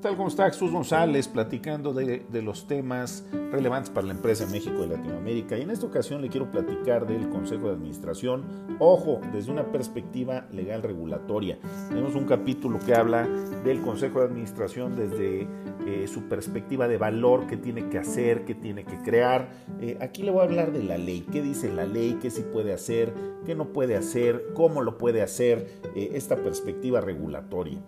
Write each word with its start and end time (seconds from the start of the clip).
tal? 0.00 0.16
¿Cómo 0.16 0.28
está? 0.28 0.50
Jesús 0.50 0.72
González 0.72 1.28
platicando 1.28 1.92
de, 1.92 2.24
los 2.42 2.66
temas 2.66 3.24
relevantes 3.52 3.90
para 3.90 4.06
la 4.06 4.14
empresa 4.14 4.44
en 4.44 4.52
México 4.52 4.82
y 4.84 4.88
Latinoamérica. 4.88 5.58
Y 5.58 5.62
en 5.62 5.70
esta 5.70 5.86
ocasión 5.86 6.22
le 6.22 6.28
quiero 6.28 6.50
platicar 6.50 7.06
del 7.06 7.28
Consejo 7.28 7.66
de 7.66 7.74
Administración, 7.74 8.44
ojo, 8.78 9.20
desde 9.32 9.52
una 9.52 9.70
perspectiva 9.70 10.46
legal 10.52 10.82
regulatoria. 10.82 11.58
Tenemos 11.88 12.14
un 12.14 12.24
capítulo 12.24 12.78
que 12.78 12.94
habla 12.94 13.26
del 13.64 13.80
Consejo 13.82 14.20
de 14.20 14.26
Administración 14.26 14.96
desde 14.96 15.46
eh, 15.86 16.06
su 16.08 16.28
perspectiva 16.28 16.88
de 16.88 16.96
valor, 16.96 17.46
qué 17.46 17.56
tiene 17.56 17.88
que 17.88 17.98
hacer, 17.98 18.44
qué 18.44 18.54
tiene 18.54 18.84
que 18.84 18.96
crear. 19.02 19.50
Eh, 19.80 19.98
aquí 20.00 20.22
le 20.22 20.30
voy 20.30 20.40
a 20.40 20.44
hablar 20.44 20.72
de 20.72 20.82
la 20.82 20.96
ley, 20.96 21.26
qué 21.30 21.42
dice 21.42 21.70
la 21.72 21.84
ley, 21.84 22.18
qué 22.20 22.30
sí 22.30 22.42
puede 22.52 22.72
hacer, 22.72 23.12
qué 23.44 23.54
no 23.54 23.72
puede 23.72 23.96
hacer, 23.96 24.46
cómo 24.54 24.80
lo 24.82 24.96
puede 24.96 25.22
hacer, 25.22 25.80
eh, 25.94 26.12
esta 26.14 26.36
perspectiva 26.36 27.00
regulatoria. 27.00 27.80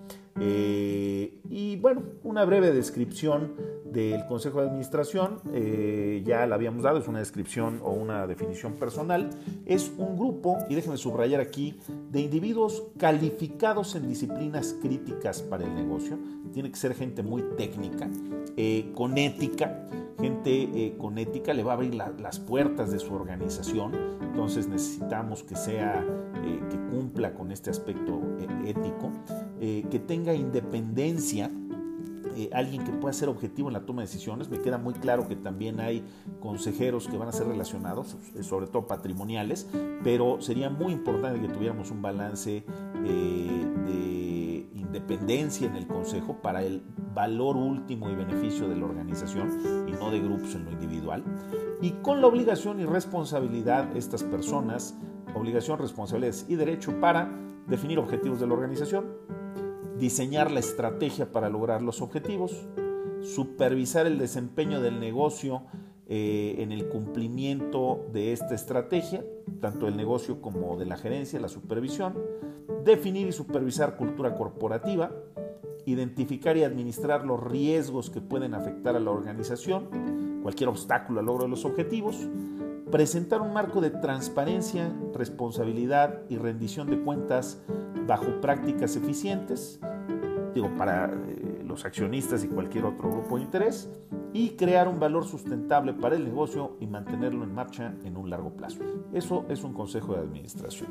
Eh, 0.45 1.41
y 1.51 1.77
bueno, 1.77 2.03
una 2.25 2.45
breve 2.45 2.73
descripción 2.73 3.53
del 3.93 4.27
Consejo 4.27 4.61
de 4.61 4.69
Administración, 4.69 5.41
eh, 5.53 6.23
ya 6.25 6.47
la 6.47 6.55
habíamos 6.55 6.83
dado, 6.83 6.99
es 6.99 7.09
una 7.09 7.19
descripción 7.19 7.81
o 7.83 7.91
una 7.91 8.27
definición 8.27 8.75
personal, 8.75 9.31
es 9.67 9.93
un 9.99 10.17
grupo, 10.17 10.59
y 10.69 10.75
déjenme 10.75 10.97
subrayar 10.97 11.41
aquí, 11.41 11.79
de 12.11 12.21
individuos 12.21 12.85
calificados 12.99 13.95
en 13.95 14.09
disciplinas 14.09 14.75
críticas 14.81 15.43
para 15.43 15.65
el 15.65 15.75
negocio, 15.75 16.19
tiene 16.53 16.71
que 16.71 16.77
ser 16.77 16.95
gente 16.95 17.23
muy 17.23 17.43
técnica, 17.57 18.09
eh, 18.57 18.91
con 18.95 19.19
ética, 19.19 19.87
gente 20.21 20.95
con 20.99 21.19
ética 21.19 21.53
le 21.53 21.63
va 21.63 21.73
a 21.73 21.75
abrir 21.75 21.95
las 21.95 22.39
puertas 22.39 22.93
de 22.93 22.99
su 22.99 23.13
organización, 23.13 23.93
entonces 24.21 24.69
necesitamos 24.69 25.43
que 25.43 25.57
sea, 25.57 26.05
que 26.43 26.77
cumpla 26.91 27.35
con 27.35 27.51
este 27.51 27.71
aspecto 27.71 28.21
ético. 28.65 29.11
Eh, 29.65 29.85
que 29.93 30.01
tenga 30.01 30.35
independencia, 30.35 31.49
eh, 32.37 32.51
alguien 32.53 32.85
que 32.85 32.93
pueda 32.93 33.13
ser 33.13 33.29
objetivo 33.29 33.69
en 33.69 33.75
la 33.75 33.87
toma 33.87 34.03
de 34.03 34.09
decisiones. 34.09 34.49
Me 34.49 34.61
queda 34.61 34.79
muy 34.79 34.95
claro 34.95 35.29
que 35.29 35.37
también 35.37 35.81
hay 35.81 36.05
consejeros 36.41 37.09
que 37.09 37.17
van 37.17 37.29
a 37.29 37.33
ser 37.33 37.47
relacionados, 37.47 38.17
eh, 38.35 38.43
sobre 38.43 38.67
todo 38.67 38.87
patrimoniales, 38.87 39.69
pero 40.03 40.41
sería 40.41 40.71
muy 40.71 40.93
importante 40.93 41.41
que 41.41 41.49
tuviéramos 41.49 41.91
un 41.91 42.03
balance 42.03 42.65
de 43.03 44.23
independencia 44.93 45.67
en 45.67 45.77
el 45.77 45.87
consejo 45.87 46.37
para 46.43 46.63
el 46.63 46.83
valor 47.15 47.57
último 47.57 48.11
y 48.11 48.15
beneficio 48.15 48.69
de 48.69 48.77
la 48.77 48.85
organización 48.85 49.87
y 49.89 49.93
no 49.93 50.11
de 50.11 50.21
grupos 50.21 50.55
en 50.55 50.67
lo 50.67 50.73
individual. 50.73 51.25
Y 51.81 51.93
con 52.03 52.21
la 52.21 52.27
obligación 52.27 52.79
y 52.79 52.85
responsabilidad 52.85 53.97
estas 53.97 54.23
personas, 54.23 54.95
obligación, 55.35 55.79
responsabilidades 55.79 56.45
y 56.49 56.57
derecho 56.57 56.93
para 57.01 57.31
definir 57.67 57.99
objetivos 57.99 58.39
de 58.41 58.47
la 58.47 58.53
organización, 58.53 59.07
diseñar 59.99 60.51
la 60.51 60.61
estrategia 60.61 61.33
para 61.33 61.49
lograr 61.49 61.83
los 61.83 62.01
objetivos, 62.01 62.67
supervisar 63.23 64.07
el 64.07 64.19
desempeño 64.19 64.81
del 64.81 65.01
negocio 65.01 65.63
eh, 66.07 66.57
en 66.59 66.73
el 66.73 66.89
cumplimiento 66.89 68.07
de 68.13 68.33
esta 68.33 68.55
estrategia, 68.55 69.25
tanto 69.61 69.87
del 69.87 69.97
negocio 69.97 70.41
como 70.41 70.77
de 70.77 70.87
la 70.87 70.97
gerencia, 70.97 71.41
la 71.41 71.49
supervisión, 71.49 72.15
definir 72.85 73.29
y 73.29 73.33
supervisar 73.33 73.97
cultura 73.97 74.35
corporativa, 74.35 75.13
identificar 75.87 76.57
y 76.57 76.65
administrar 76.65 77.25
los 77.25 77.43
riesgos 77.43 78.11
que 78.11 78.21
pueden 78.21 78.55
afectar 78.55 78.97
a 78.97 79.01
la 79.01 79.11
organización, 79.11 80.41
cualquier 80.43 80.69
obstáculo 80.69 81.21
al 81.21 81.27
logro 81.27 81.45
de 81.45 81.51
los 81.51 81.65
objetivos, 81.65 82.17
presentar 82.93 83.41
un 83.41 83.55
marco 83.55 83.81
de 83.81 83.91
transparencia, 83.91 84.93
responsabilidad 85.15 86.21
y 86.29 86.37
rendición 86.37 86.89
de 86.89 87.01
cuentas 87.01 87.61
bajo 88.07 88.41
prácticas 88.43 88.95
eficientes, 88.97 89.81
digo, 90.55 90.71
para 90.77 91.07
eh, 91.07 91.63
los 91.65 91.87
accionistas 91.87 92.45
y 92.45 92.49
cualquier 92.49 92.85
otro 92.85 93.11
grupo 93.11 93.39
de 93.39 93.45
interés, 93.45 93.91
y 94.35 94.51
crear 94.51 94.89
un 94.89 95.01
valor 95.01 95.25
sustentable 95.25 95.95
para 95.95 96.17
el 96.17 96.25
negocio 96.25 96.77
y 96.81 96.87
mantenerlo 96.87 97.45
en 97.45 97.55
marcha 97.55 97.95
en 98.05 98.17
un 98.17 98.29
largo 98.29 98.51
plazo. 98.51 98.81
Eso 99.13 99.47
es 99.49 99.65
un 99.65 99.73
consejo 99.73 100.15
de 100.15 100.21
administración. 100.21 100.91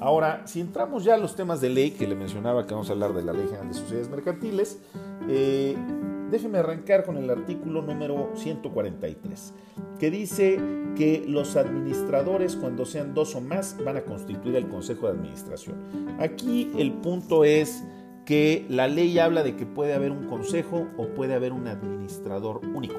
Ahora, 0.00 0.46
si 0.46 0.60
entramos 0.60 1.04
ya 1.04 1.14
a 1.14 1.18
los 1.18 1.36
temas 1.36 1.60
de 1.60 1.70
ley, 1.70 1.92
que 1.92 2.06
le 2.06 2.16
mencionaba 2.16 2.66
que 2.66 2.74
vamos 2.74 2.88
a 2.88 2.94
hablar 2.94 3.12
de 3.12 3.22
la 3.22 3.32
Ley 3.32 3.46
General 3.46 3.68
de 3.68 3.74
Sociedades 3.74 4.08
Mercantiles, 4.08 4.80
eh, 5.28 5.76
déjeme 6.30 6.58
arrancar 6.58 7.04
con 7.04 7.16
el 7.16 7.28
artículo 7.30 7.82
número 7.82 8.30
143, 8.34 9.54
que 9.98 10.10
dice 10.10 10.58
que 10.96 11.24
los 11.26 11.56
administradores, 11.56 12.56
cuando 12.56 12.86
sean 12.86 13.14
dos 13.14 13.34
o 13.34 13.40
más, 13.40 13.76
van 13.84 13.96
a 13.96 14.02
constituir 14.02 14.56
el 14.56 14.68
Consejo 14.68 15.06
de 15.06 15.12
Administración. 15.12 15.76
Aquí 16.18 16.70
el 16.76 16.92
punto 16.92 17.44
es 17.44 17.82
que 18.24 18.64
la 18.68 18.86
ley 18.86 19.18
habla 19.18 19.42
de 19.42 19.56
que 19.56 19.66
puede 19.66 19.92
haber 19.92 20.12
un 20.12 20.28
consejo 20.28 20.86
o 20.96 21.08
puede 21.08 21.34
haber 21.34 21.52
un 21.52 21.66
administrador 21.66 22.60
único. 22.74 22.94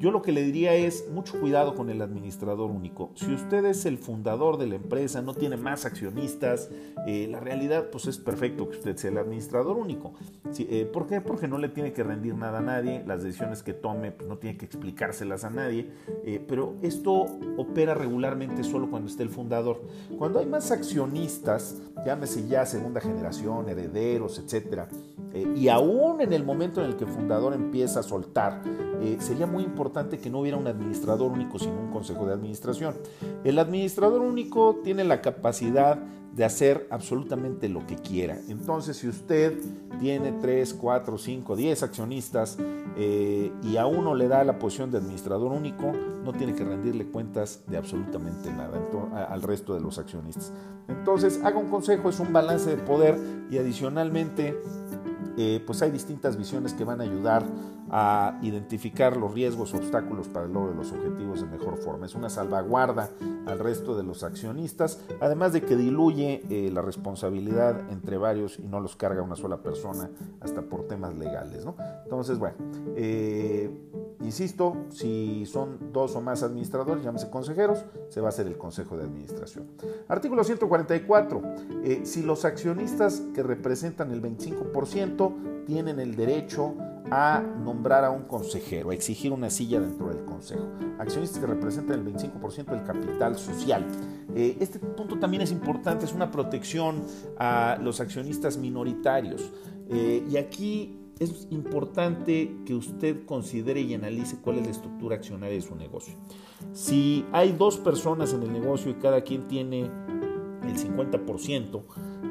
Yo 0.00 0.10
lo 0.10 0.22
que 0.22 0.32
le 0.32 0.42
diría 0.42 0.72
es 0.72 1.10
mucho 1.10 1.38
cuidado 1.38 1.74
con 1.74 1.90
el 1.90 2.00
administrador 2.00 2.70
único. 2.70 3.10
Si 3.16 3.34
usted 3.34 3.66
es 3.66 3.84
el 3.84 3.98
fundador 3.98 4.56
de 4.56 4.66
la 4.66 4.76
empresa, 4.76 5.20
no 5.20 5.34
tiene 5.34 5.58
más 5.58 5.84
accionistas, 5.84 6.70
eh, 7.06 7.28
la 7.30 7.38
realidad 7.38 7.90
pues 7.92 8.06
es 8.06 8.16
perfecto 8.16 8.66
que 8.70 8.78
usted 8.78 8.96
sea 8.96 9.10
el 9.10 9.18
administrador 9.18 9.76
único. 9.76 10.14
Eh, 10.58 10.88
¿Por 10.90 11.06
qué? 11.06 11.20
Porque 11.20 11.48
no 11.48 11.58
le 11.58 11.68
tiene 11.68 11.92
que 11.92 12.02
rendir 12.02 12.34
nada 12.34 12.60
a 12.60 12.62
nadie, 12.62 13.04
las 13.06 13.22
decisiones 13.22 13.62
que 13.62 13.74
tome 13.74 14.10
pues, 14.10 14.26
no 14.26 14.38
tiene 14.38 14.56
que 14.56 14.64
explicárselas 14.64 15.44
a 15.44 15.50
nadie, 15.50 15.90
eh, 16.24 16.42
pero 16.48 16.76
esto 16.80 17.26
opera 17.58 17.92
regularmente 17.92 18.64
solo 18.64 18.88
cuando 18.88 19.10
esté 19.10 19.22
el 19.22 19.28
fundador. 19.28 19.82
Cuando 20.16 20.38
hay 20.38 20.46
más 20.46 20.70
accionistas, 20.70 21.76
llámese 22.06 22.48
ya 22.48 22.64
segunda 22.64 23.02
generación, 23.02 23.68
herederos, 23.68 24.38
etcétera, 24.38 24.88
y 25.54 25.68
aún 25.68 26.20
en 26.20 26.32
el 26.32 26.42
momento 26.42 26.82
en 26.82 26.90
el 26.90 26.96
que 26.96 27.04
el 27.04 27.10
fundador 27.10 27.54
empieza 27.54 28.00
a 28.00 28.02
soltar, 28.02 28.62
sería 29.20 29.46
muy 29.46 29.62
importante 29.62 29.89
que 29.92 30.30
no 30.30 30.40
hubiera 30.40 30.56
un 30.56 30.66
administrador 30.66 31.30
único, 31.30 31.58
sino 31.58 31.78
un 31.78 31.90
consejo 31.90 32.26
de 32.26 32.34
administración. 32.34 32.94
El 33.44 33.58
administrador 33.58 34.20
único 34.20 34.80
tiene 34.82 35.04
la 35.04 35.20
capacidad 35.20 35.98
de 36.34 36.44
hacer 36.44 36.86
absolutamente 36.90 37.68
lo 37.68 37.84
que 37.86 37.96
quiera. 37.96 38.38
Entonces, 38.48 38.96
si 38.98 39.08
usted 39.08 39.58
tiene 39.98 40.32
3, 40.32 40.74
4, 40.74 41.18
5, 41.18 41.56
10 41.56 41.82
accionistas 41.82 42.56
eh, 42.96 43.52
y 43.64 43.76
a 43.76 43.86
uno 43.86 44.14
le 44.14 44.28
da 44.28 44.44
la 44.44 44.58
posición 44.58 44.92
de 44.92 44.98
administrador 44.98 45.50
único, 45.50 45.92
no 46.24 46.32
tiene 46.32 46.54
que 46.54 46.64
rendirle 46.64 47.06
cuentas 47.06 47.62
de 47.66 47.76
absolutamente 47.76 48.52
nada 48.52 48.78
al 49.28 49.42
resto 49.42 49.74
de 49.74 49.80
los 49.80 49.98
accionistas. 49.98 50.52
Entonces, 50.88 51.40
haga 51.42 51.58
un 51.58 51.68
consejo, 51.68 52.08
es 52.08 52.20
un 52.20 52.32
balance 52.32 52.70
de 52.70 52.76
poder 52.76 53.18
y 53.50 53.58
adicionalmente 53.58 54.56
eh, 55.36 55.62
pues 55.66 55.80
hay 55.82 55.90
distintas 55.90 56.36
visiones 56.36 56.74
que 56.74 56.84
van 56.84 57.00
a 57.00 57.04
ayudar 57.04 57.44
a 57.90 58.38
identificar 58.42 59.16
los 59.16 59.34
riesgos, 59.34 59.74
obstáculos 59.74 60.28
para 60.28 60.46
el 60.46 60.52
logro 60.52 60.70
de 60.70 60.76
los 60.76 60.92
objetivos 60.92 61.40
de 61.40 61.46
mejor 61.46 61.76
forma. 61.76 62.06
Es 62.06 62.14
una 62.14 62.30
salvaguarda 62.30 63.10
al 63.46 63.58
resto 63.58 63.96
de 63.96 64.04
los 64.04 64.22
accionistas, 64.22 65.00
además 65.20 65.52
de 65.52 65.62
que 65.62 65.76
diluye 65.76 66.42
eh, 66.50 66.70
la 66.72 66.82
responsabilidad 66.82 67.90
entre 67.90 68.16
varios 68.16 68.58
y 68.58 68.62
no 68.62 68.80
los 68.80 68.94
carga 68.94 69.22
una 69.22 69.34
sola 69.34 69.58
persona 69.58 70.08
hasta 70.40 70.62
por 70.62 70.86
temas 70.86 71.16
legales. 71.16 71.66
Entonces, 72.04 72.38
bueno, 72.38 72.56
eh, 72.94 73.70
insisto, 74.20 74.76
si 74.90 75.44
son 75.46 75.92
dos 75.92 76.14
o 76.14 76.20
más 76.20 76.44
administradores, 76.44 77.02
llámese 77.02 77.28
consejeros, 77.28 77.84
se 78.08 78.20
va 78.20 78.28
a 78.28 78.30
hacer 78.30 78.46
el 78.46 78.56
consejo 78.56 78.96
de 78.96 79.04
administración. 79.04 79.66
Artículo 80.06 80.44
144. 80.44 81.42
si 82.04 82.22
los 82.22 82.44
accionistas 82.44 83.22
que 83.34 83.42
representan 83.42 84.12
el 84.12 84.22
25% 84.22 85.64
tienen 85.66 85.98
el 85.98 86.14
derecho 86.14 86.74
a 87.10 87.40
nombrar 87.40 88.04
a 88.04 88.10
un 88.10 88.22
consejero, 88.22 88.90
a 88.90 88.94
exigir 88.94 89.32
una 89.32 89.50
silla 89.50 89.80
dentro 89.80 90.08
del 90.08 90.24
consejo. 90.24 90.68
Accionistas 90.98 91.40
que 91.40 91.46
representan 91.46 91.98
el 91.98 92.14
25% 92.14 92.66
del 92.66 92.84
capital 92.84 93.36
social. 93.36 93.86
Eh, 94.34 94.56
este 94.60 94.78
punto 94.78 95.18
también 95.18 95.42
es 95.42 95.50
importante, 95.50 96.04
es 96.04 96.12
una 96.12 96.30
protección 96.30 97.02
a 97.38 97.78
los 97.82 98.00
accionistas 98.00 98.56
minoritarios. 98.56 99.50
Eh, 99.88 100.24
y 100.30 100.36
aquí 100.36 101.00
es 101.18 101.48
importante 101.50 102.56
que 102.64 102.74
usted 102.74 103.26
considere 103.26 103.80
y 103.82 103.92
analice 103.92 104.38
cuál 104.40 104.58
es 104.58 104.64
la 104.64 104.70
estructura 104.70 105.16
accionaria 105.16 105.56
de 105.56 105.62
su 105.62 105.74
negocio. 105.74 106.14
Si 106.72 107.26
hay 107.32 107.52
dos 107.52 107.76
personas 107.78 108.32
en 108.32 108.42
el 108.42 108.52
negocio 108.52 108.90
y 108.90 108.94
cada 108.94 109.20
quien 109.22 109.46
tiene 109.48 109.82
el 109.82 110.76
50%, 110.76 111.82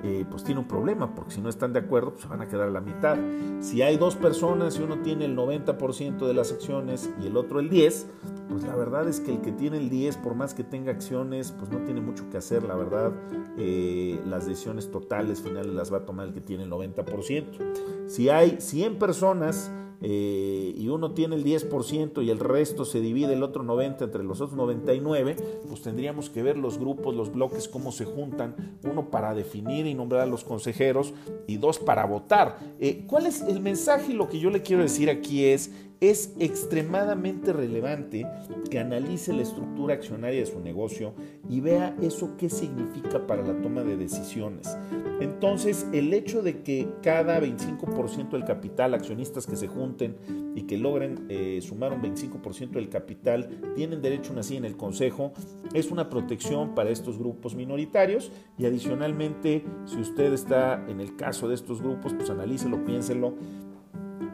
eh, 0.04 0.26
pues 0.30 0.44
tiene 0.44 0.62
un 0.62 0.68
problema, 0.68 1.14
porque 1.14 1.32
si 1.32 1.42
no 1.42 1.50
están 1.50 1.74
de 1.74 1.80
acuerdo, 1.80 2.14
pues 2.14 2.28
van 2.28 2.42
a 2.42 2.48
quedar 2.48 2.70
la 2.70 2.82
mitad. 2.82 3.18
Si 3.60 3.82
hay 3.82 3.98
dos 3.98 4.16
personas 4.16 4.80
y 4.80 4.84
uno 4.84 5.00
tiene 5.00 5.26
el 5.26 5.36
90% 5.36 6.26
de 6.26 6.34
las 6.34 6.52
acciones 6.52 7.10
y 7.22 7.28
el 7.28 7.38
otro 7.38 7.60
el 7.60 7.70
10%, 7.70 8.06
pues 8.50 8.64
la 8.64 8.76
verdad 8.76 9.08
es 9.08 9.20
que 9.20 9.32
el 9.32 9.42
que 9.42 9.52
tiene 9.52 9.78
el 9.78 9.90
10, 9.90 10.18
por 10.18 10.36
más 10.36 10.54
que 10.54 10.64
tenga 10.64 10.92
acciones, 10.92 11.52
pues 11.52 11.70
no 11.70 11.80
tiene 11.80 12.02
mucho 12.02 12.30
que 12.30 12.38
hacer, 12.38 12.64
la 12.64 12.76
verdad, 12.76 13.12
eh, 13.58 14.20
las 14.26 14.48
decisiones 14.48 14.90
totales 14.90 15.42
finales 15.42 15.74
las 15.74 15.94
va 15.94 15.98
a 15.98 16.06
tomar 16.06 16.28
el 16.28 16.34
que 16.34 16.42
tiene 16.42 16.64
el 16.64 16.72
90%. 16.72 18.08
Si 18.08 18.30
hay 18.30 18.58
100 18.60 18.98
personas 18.98 19.72
eh, 20.02 20.74
y 20.78 20.88
uno 20.88 21.12
tiene 21.12 21.36
el 21.36 21.44
10% 21.44 22.24
y 22.24 22.30
el 22.30 22.40
resto 22.40 22.86
se 22.86 23.02
divide 23.02 23.34
el 23.34 23.44
otro 23.44 23.64
90 23.64 24.06
entre 24.06 24.24
los 24.24 24.42
otros 24.42 24.58
99, 24.58 25.36
pues 25.68 25.82
tendríamos 25.82 26.30
que 26.30 26.44
ver 26.44 26.58
los 26.58 26.78
grupos, 26.80 27.16
los 27.16 27.34
bloques, 27.34 27.68
cómo 27.68 27.92
se 27.92 28.06
juntan, 28.06 28.56
uno 28.84 29.10
para 29.10 29.34
definir 29.34 29.86
y 29.88 29.94
nombrar 29.94 30.22
a 30.22 30.26
los 30.26 30.44
consejeros 30.44 31.14
y 31.48 31.58
dos 31.58 31.80
para 31.80 32.06
votar. 32.06 32.60
Eh, 32.80 33.04
¿Cuál 33.08 33.26
es 33.26 33.42
el 33.42 33.60
mensaje 33.60 34.14
lo 34.14 34.30
que 34.30 34.40
yo 34.40 34.50
le 34.50 34.62
quiero 34.62 34.84
decir 34.84 35.10
aquí 35.10 35.46
es 35.46 35.72
es 36.02 36.34
extremadamente 36.40 37.52
relevante 37.52 38.26
que 38.70 38.80
analice 38.80 39.34
la 39.34 39.42
estructura 39.42 39.96
accionaria 39.96 40.40
de 40.40 40.46
su 40.46 40.60
negocio 40.60 41.14
y 41.50 41.60
vea 41.60 41.96
eso 42.02 42.38
qué 42.38 42.50
significa 42.50 43.28
para 43.28 43.44
la 43.44 43.62
toma 43.62 43.84
de 43.84 43.98
decisiones. 43.98 44.78
Entonces, 45.20 45.86
el 45.92 46.14
hecho 46.14 46.42
de 46.42 46.62
que 46.62 46.88
cada 47.02 47.42
25% 47.42 48.30
del 48.30 48.46
capital, 48.46 48.94
accionistas 48.94 49.46
que 49.46 49.58
se 49.58 49.68
junten 49.68 50.16
y 50.56 50.62
que 50.62 50.78
logren 50.78 51.26
eh, 51.28 51.60
sumar 51.62 51.92
un 51.92 52.02
25% 52.02 52.72
del 52.72 52.90
capital, 52.90 53.74
tienen 53.76 54.02
derecho 54.02 54.30
a 54.30 54.34
una 54.34 54.44
silla 54.44 54.60
en 54.60 54.66
el 54.66 54.78
Consejo, 54.78 55.34
es 55.74 55.92
una 55.92 56.10
protección 56.10 56.76
para 56.76 56.90
estos 56.90 57.18
grupos 57.18 57.56
minoritarios 57.56 58.32
y 58.58 58.66
adicionalmente, 58.66 59.66
si 59.86 59.98
usted 59.98 60.32
está 60.32 60.86
en 60.88 61.02
el 61.02 61.18
caso 61.18 61.50
de 61.50 61.56
estos 61.56 61.82
grupos, 61.82 62.14
pues 62.14 62.30
analícelo, 62.30 62.86
piénselo 62.86 63.34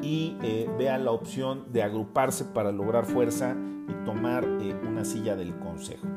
y 0.02 0.38
eh, 0.44 0.70
vea 0.78 0.98
la 0.98 1.12
opción 1.12 1.72
de 1.72 1.84
agruparse 1.84 2.46
para 2.46 2.72
lograr 2.72 3.06
fuerza 3.06 3.56
y 3.88 4.06
tomar 4.06 4.44
eh, 4.62 4.76
una 4.88 5.06
silla 5.06 5.36
del 5.36 5.58
Consejo. 5.60 6.08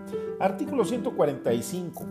Artículo 0.40 0.84
145. 0.84 2.04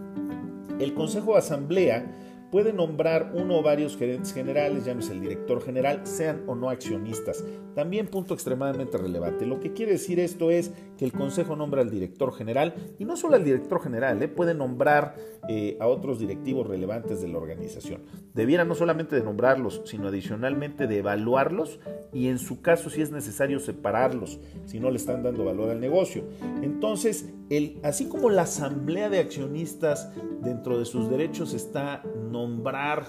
El 0.80 0.94
Consejo 0.94 1.34
de 1.34 1.40
Asamblea 1.40 2.06
puede 2.52 2.72
nombrar 2.72 3.32
uno 3.34 3.58
o 3.58 3.64
varios 3.64 3.98
gerentes 3.98 4.34
generales, 4.34 4.86
llámese 4.86 5.14
el 5.14 5.22
director 5.22 5.62
general, 5.62 6.02
sean 6.06 6.44
o 6.48 6.56
no 6.56 6.70
accionistas. 6.70 7.44
También 7.76 8.08
punto 8.08 8.34
extremadamente 8.34 8.98
relevante. 8.98 9.46
Lo 9.46 9.60
que 9.60 9.74
quiere 9.74 9.94
decir 9.94 10.20
esto 10.20 10.50
es 10.52 10.72
que 10.98 11.06
el 11.06 11.14
Consejo 11.14 11.56
nombra 11.56 11.82
al 11.82 11.90
director 11.90 12.34
general 12.34 12.74
y 13.00 13.06
no 13.06 13.16
solo 13.16 13.36
al 13.36 13.44
director 13.44 13.82
general, 13.82 14.22
¿eh? 14.22 14.28
puede 14.28 14.54
nombrar 14.54 15.16
eh, 15.50 15.78
a 15.80 15.88
otros 15.88 16.20
directivos 16.20 16.68
relevantes 16.68 17.22
de 17.22 17.28
la 17.28 17.38
organización. 17.38 18.02
Debiera 18.34 18.66
no 18.66 18.76
solamente 18.76 19.16
de 19.16 19.24
nombrarlos, 19.24 19.82
sino 19.86 20.08
adicionalmente 20.08 20.88
de 20.88 20.98
evaluarlos 20.98 21.80
y 22.12 22.28
en 22.28 22.40
su 22.40 22.62
caso 22.62 22.90
si 22.90 23.02
es 23.02 23.12
necesario 23.12 23.60
separarlos, 23.60 24.40
si 24.66 24.80
no 24.80 24.90
le 24.90 24.98
están 24.98 25.24
dando 25.24 25.46
valor 25.46 25.70
al 25.70 25.80
negocio. 25.80 26.24
Entonces, 26.62 27.30
el, 27.50 27.80
así 27.84 28.08
como 28.08 28.30
la 28.30 28.42
asamblea 28.44 29.10
de 29.10 29.20
accionistas 29.20 30.12
dentro 30.42 30.78
de 30.80 30.86
sus 30.86 31.10
derechos 31.10 31.54
está 31.54 32.04
nombrar, 32.30 33.08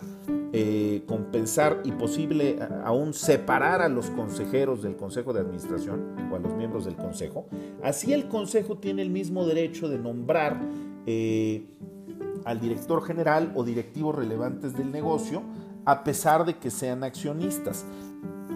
eh, 0.53 1.03
compensar 1.07 1.81
y 1.85 1.93
posible 1.93 2.59
aún 2.85 3.13
separar 3.13 3.83
a 3.83 3.89
los 3.89 4.11
consejeros 4.11 4.83
del 4.83 4.97
Consejo 4.97 5.33
de 5.33 5.41
Administración 5.41 6.31
o 6.31 6.37
a 6.37 6.39
los 6.39 6.55
miembros 6.55 6.85
del 6.85 6.97
Consejo, 6.97 7.47
así 7.83 8.13
el 8.13 8.29
Consejo 8.29 8.79
tiene 8.79 9.03
el 9.03 9.11
mismo 9.11 9.47
derecho 9.47 9.89
de 9.89 9.99
nombrar 9.99 10.61
eh, 11.07 11.67
al 12.45 12.61
director 12.61 13.03
general 13.03 13.53
o 13.55 13.65
directivos 13.65 14.15
relevantes 14.15 14.77
del 14.77 14.91
negocio 14.91 15.43
a 15.85 16.05
pesar 16.05 16.45
de 16.45 16.59
que 16.59 16.71
sean 16.71 17.03
accionistas. 17.03 17.87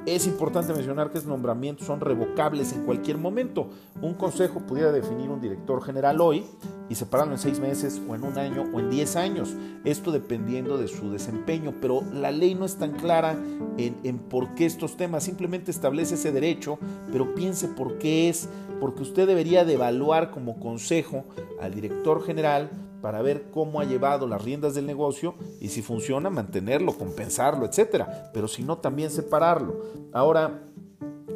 Es 0.04 0.26
importante 0.26 0.72
mencionar 0.74 1.10
que 1.10 1.18
esos 1.18 1.28
nombramientos 1.28 1.86
son 1.86 2.00
revocables 2.00 2.72
en 2.72 2.84
cualquier 2.84 3.18
momento. 3.18 3.70
Un 4.00 4.14
consejo 4.14 4.60
pudiera 4.60 4.90
definir 4.90 5.30
un 5.30 5.40
director 5.40 5.82
general 5.82 6.20
hoy 6.20 6.44
y 6.92 6.94
separarlo 6.94 7.32
en 7.32 7.38
seis 7.38 7.58
meses 7.58 8.02
o 8.06 8.14
en 8.14 8.22
un 8.22 8.36
año 8.36 8.66
o 8.70 8.78
en 8.78 8.90
diez 8.90 9.16
años. 9.16 9.54
Esto 9.82 10.12
dependiendo 10.12 10.76
de 10.76 10.88
su 10.88 11.10
desempeño, 11.10 11.74
pero 11.80 12.02
la 12.12 12.30
ley 12.30 12.54
no 12.54 12.66
es 12.66 12.76
tan 12.76 12.92
clara 12.92 13.32
en, 13.78 13.96
en 14.04 14.18
por 14.18 14.54
qué 14.54 14.66
estos 14.66 14.98
temas. 14.98 15.24
Simplemente 15.24 15.70
establece 15.70 16.16
ese 16.16 16.32
derecho, 16.32 16.78
pero 17.10 17.34
piense 17.34 17.68
por 17.68 17.96
qué 17.96 18.28
es. 18.28 18.46
Porque 18.78 19.02
usted 19.02 19.26
debería 19.26 19.64
de 19.64 19.72
evaluar 19.72 20.30
como 20.30 20.60
consejo 20.60 21.24
al 21.62 21.74
director 21.74 22.22
general 22.26 22.68
para 23.00 23.22
ver 23.22 23.46
cómo 23.50 23.80
ha 23.80 23.84
llevado 23.84 24.26
las 24.26 24.44
riendas 24.44 24.74
del 24.74 24.86
negocio 24.86 25.34
y 25.60 25.68
si 25.68 25.80
funciona 25.80 26.28
mantenerlo, 26.28 26.92
compensarlo, 26.92 27.64
etcétera. 27.64 28.30
Pero 28.34 28.48
si 28.48 28.64
no, 28.64 28.76
también 28.76 29.10
separarlo. 29.10 29.80
Ahora, 30.12 30.60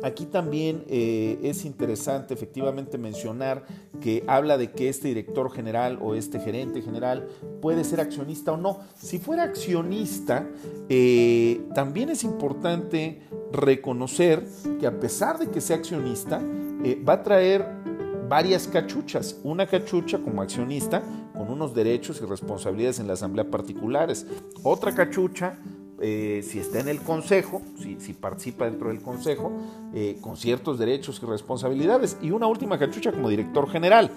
Aquí 0.02 0.26
también 0.26 0.84
eh, 0.88 1.38
es 1.42 1.64
interesante 1.64 2.34
efectivamente 2.34 2.98
mencionar 2.98 3.64
que 4.00 4.22
habla 4.26 4.58
de 4.58 4.70
que 4.70 4.88
este 4.88 5.08
director 5.08 5.50
general 5.50 5.98
o 6.00 6.14
este 6.14 6.38
gerente 6.38 6.82
general 6.82 7.28
puede 7.60 7.84
ser 7.84 8.00
accionista 8.00 8.52
o 8.52 8.56
no. 8.56 8.80
Si 8.96 9.18
fuera 9.18 9.42
accionista, 9.42 10.46
eh, 10.88 11.62
también 11.74 12.10
es 12.10 12.24
importante 12.24 13.22
reconocer 13.52 14.46
que 14.78 14.86
a 14.86 15.00
pesar 15.00 15.38
de 15.38 15.48
que 15.48 15.60
sea 15.60 15.76
accionista, 15.76 16.40
eh, 16.84 17.02
va 17.06 17.14
a 17.14 17.22
traer 17.22 17.66
varias 18.28 18.66
cachuchas. 18.66 19.38
Una 19.44 19.66
cachucha 19.66 20.18
como 20.18 20.42
accionista 20.42 21.02
con 21.34 21.50
unos 21.50 21.74
derechos 21.74 22.20
y 22.20 22.26
responsabilidades 22.26 22.98
en 22.98 23.06
la 23.06 23.14
asamblea 23.14 23.50
particulares. 23.50 24.26
Otra 24.62 24.94
cachucha, 24.94 25.58
eh, 26.00 26.42
si 26.46 26.58
está 26.58 26.80
en 26.80 26.88
el 26.88 27.00
consejo, 27.00 27.62
si, 27.78 28.12
participa 28.12 28.66
dentro 28.66 28.88
del 28.88 29.00
consejo, 29.00 29.52
eh, 29.94 30.18
con 30.20 30.36
ciertos 30.36 30.78
derechos 30.78 31.20
y 31.22 31.26
responsabilidades. 31.26 32.18
Y 32.22 32.30
una 32.30 32.46
última 32.46 32.78
cachucha 32.78 33.12
como 33.12 33.28
director 33.28 33.68
general. 33.68 34.10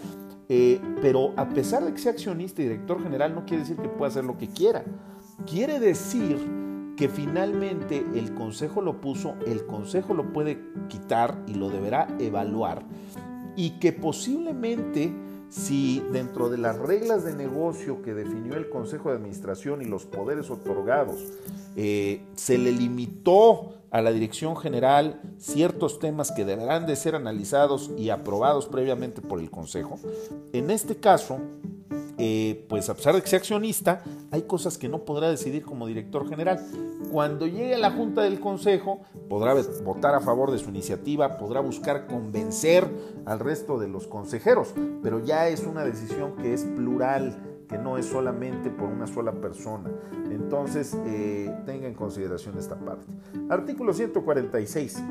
Eh, 0.51 0.81
pero 1.01 1.33
a 1.37 1.47
pesar 1.49 1.85
de 1.85 1.93
que 1.93 1.99
sea 1.99 2.11
accionista 2.11 2.61
y 2.61 2.65
director 2.65 3.01
general, 3.03 3.35
no 3.35 3.45
quiere 3.45 3.63
decir 3.63 3.77
que 3.77 3.87
pueda 3.87 4.09
hacer 4.09 4.25
lo 4.25 4.37
que 4.37 4.47
quiera. 4.47 4.83
Quiere 5.45 5.79
decir 5.79 6.37
que 6.97 7.07
finalmente 7.07 8.03
el 8.15 8.33
consejo 8.33 8.81
lo 8.81 8.99
puso, 8.99 9.35
el 9.45 9.65
consejo 9.65 10.13
lo 10.13 10.33
puede 10.33 10.59
quitar 10.89 11.41
y 11.47 11.53
lo 11.53 11.69
deberá 11.69 12.07
evaluar 12.19 12.83
y 13.55 13.71
que 13.71 13.91
posiblemente 13.91 15.13
si 15.49 16.03
dentro 16.11 16.49
de 16.49 16.57
las 16.57 16.77
reglas 16.77 17.23
de 17.23 17.35
negocio 17.35 18.01
que 18.01 18.13
definió 18.13 18.55
el 18.55 18.69
Consejo 18.69 19.09
de 19.09 19.15
Administración 19.15 19.81
y 19.81 19.85
los 19.85 20.05
poderes 20.05 20.49
otorgados 20.49 21.17
eh, 21.75 22.21
se 22.35 22.57
le 22.57 22.71
limitó 22.71 23.73
a 23.91 24.01
la 24.01 24.11
Dirección 24.11 24.55
General 24.55 25.19
ciertos 25.39 25.99
temas 25.99 26.31
que 26.31 26.45
deberán 26.45 26.85
de 26.85 26.95
ser 26.95 27.15
analizados 27.15 27.89
y 27.97 28.09
aprobados 28.09 28.67
previamente 28.67 29.21
por 29.21 29.39
el 29.39 29.49
Consejo, 29.49 29.99
en 30.53 30.69
este 30.69 30.95
caso 30.95 31.39
eh, 32.19 32.65
pues 32.67 32.89
a 32.89 32.95
pesar 32.95 33.15
de 33.15 33.21
que 33.21 33.27
sea 33.27 33.39
accionista, 33.39 34.03
hay 34.29 34.41
cosas 34.41 34.77
que 34.77 34.89
no 34.89 35.05
podrá 35.05 35.29
decidir 35.29 35.63
como 35.63 35.87
director 35.87 36.27
general. 36.27 36.59
Cuando 37.11 37.47
llegue 37.47 37.75
a 37.75 37.77
la 37.77 37.91
Junta 37.91 38.21
del 38.21 38.41
Consejo, 38.41 38.99
podrá 39.29 39.55
votar 39.83 40.15
a 40.15 40.19
favor 40.19 40.51
de 40.51 40.59
su 40.59 40.69
iniciativa, 40.69 41.37
podrá 41.37 41.61
buscar 41.61 42.07
convencer 42.07 42.85
al 43.25 43.39
resto 43.39 43.79
de 43.79 43.87
los 43.87 44.05
consejeros, 44.05 44.73
pero 45.01 45.23
ya 45.23 45.47
es 45.47 45.61
una 45.61 45.85
decisión 45.85 46.35
que 46.35 46.53
es 46.53 46.63
plural, 46.63 47.37
que 47.69 47.77
no 47.77 47.97
es 47.97 48.07
solamente 48.07 48.69
por 48.69 48.89
una 48.89 49.07
sola 49.07 49.31
persona. 49.31 49.89
Entonces, 50.29 50.97
eh, 51.05 51.55
tenga 51.65 51.87
en 51.87 51.93
consideración 51.93 52.57
esta 52.57 52.75
parte. 52.75 53.05
Artículo 53.47 53.93
146. 53.93 55.01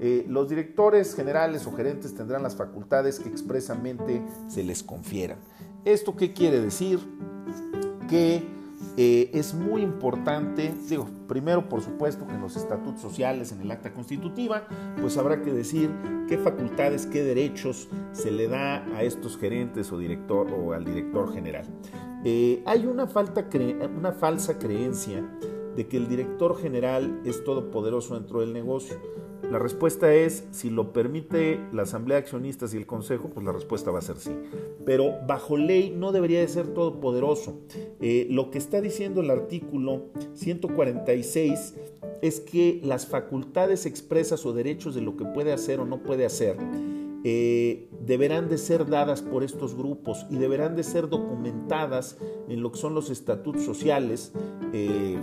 Eh, 0.00 0.26
los 0.28 0.48
directores 0.48 1.14
generales 1.14 1.66
o 1.66 1.72
gerentes 1.72 2.14
tendrán 2.14 2.42
las 2.42 2.56
facultades 2.56 3.20
que 3.20 3.28
expresamente 3.28 4.22
se 4.48 4.64
les 4.64 4.82
confieran. 4.82 5.38
¿Esto 5.88 6.14
qué 6.14 6.34
quiere 6.34 6.60
decir? 6.60 6.98
Que 8.10 8.42
eh, 8.98 9.30
es 9.32 9.54
muy 9.54 9.80
importante, 9.80 10.74
digo, 10.86 11.08
primero 11.26 11.66
por 11.66 11.80
supuesto 11.80 12.26
que 12.26 12.34
en 12.34 12.42
los 12.42 12.58
estatutos 12.58 13.00
sociales, 13.00 13.52
en 13.52 13.62
el 13.62 13.70
acta 13.70 13.94
constitutiva, 13.94 14.68
pues 15.00 15.16
habrá 15.16 15.40
que 15.40 15.50
decir 15.50 15.90
qué 16.28 16.36
facultades, 16.36 17.06
qué 17.06 17.22
derechos 17.22 17.88
se 18.12 18.30
le 18.30 18.48
da 18.48 18.84
a 18.94 19.02
estos 19.02 19.38
gerentes 19.38 19.90
o 19.90 19.96
director 19.96 20.52
o 20.52 20.74
al 20.74 20.84
director 20.84 21.32
general. 21.32 21.64
Eh, 22.22 22.62
hay 22.66 22.84
una, 22.84 23.06
falta 23.06 23.48
una 23.96 24.12
falsa 24.12 24.58
creencia 24.58 25.26
de 25.74 25.88
que 25.88 25.96
el 25.96 26.06
director 26.06 26.60
general 26.60 27.22
es 27.24 27.42
todopoderoso 27.44 28.14
dentro 28.14 28.40
del 28.40 28.52
negocio. 28.52 29.00
La 29.50 29.58
respuesta 29.58 30.12
es, 30.12 30.44
si 30.50 30.68
lo 30.68 30.92
permite 30.92 31.58
la 31.72 31.82
Asamblea 31.82 32.16
de 32.18 32.24
Accionistas 32.24 32.74
y 32.74 32.76
el 32.76 32.86
Consejo, 32.86 33.30
pues 33.30 33.46
la 33.46 33.52
respuesta 33.52 33.90
va 33.90 33.98
a 33.98 34.02
ser 34.02 34.16
sí. 34.16 34.32
Pero 34.84 35.14
bajo 35.26 35.56
ley 35.56 35.94
no 35.96 36.12
debería 36.12 36.40
de 36.40 36.48
ser 36.48 36.68
todopoderoso. 36.74 37.60
Eh, 38.00 38.26
lo 38.30 38.50
que 38.50 38.58
está 38.58 38.80
diciendo 38.80 39.22
el 39.22 39.30
artículo 39.30 40.06
146 40.34 41.74
es 42.20 42.40
que 42.40 42.80
las 42.84 43.06
facultades 43.06 43.86
expresas 43.86 44.44
o 44.44 44.52
derechos 44.52 44.94
de 44.94 45.00
lo 45.00 45.16
que 45.16 45.24
puede 45.24 45.52
hacer 45.52 45.80
o 45.80 45.86
no 45.86 46.02
puede 46.02 46.26
hacer 46.26 46.56
eh, 47.24 47.88
deberán 48.04 48.48
de 48.48 48.58
ser 48.58 48.86
dadas 48.86 49.22
por 49.22 49.44
estos 49.44 49.74
grupos 49.74 50.26
y 50.30 50.36
deberán 50.36 50.76
de 50.76 50.82
ser 50.82 51.08
documentadas 51.08 52.16
en 52.48 52.62
lo 52.62 52.72
que 52.72 52.78
son 52.78 52.94
los 52.94 53.10
estatutos 53.10 53.62
sociales. 53.62 54.32
Eh, 54.72 55.18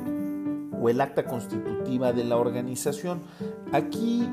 o 0.82 0.90
el 0.90 1.02
acta 1.02 1.26
constitutiva 1.26 2.14
de 2.14 2.24
la 2.24 2.38
organización. 2.38 3.22
Aquí 3.72 4.28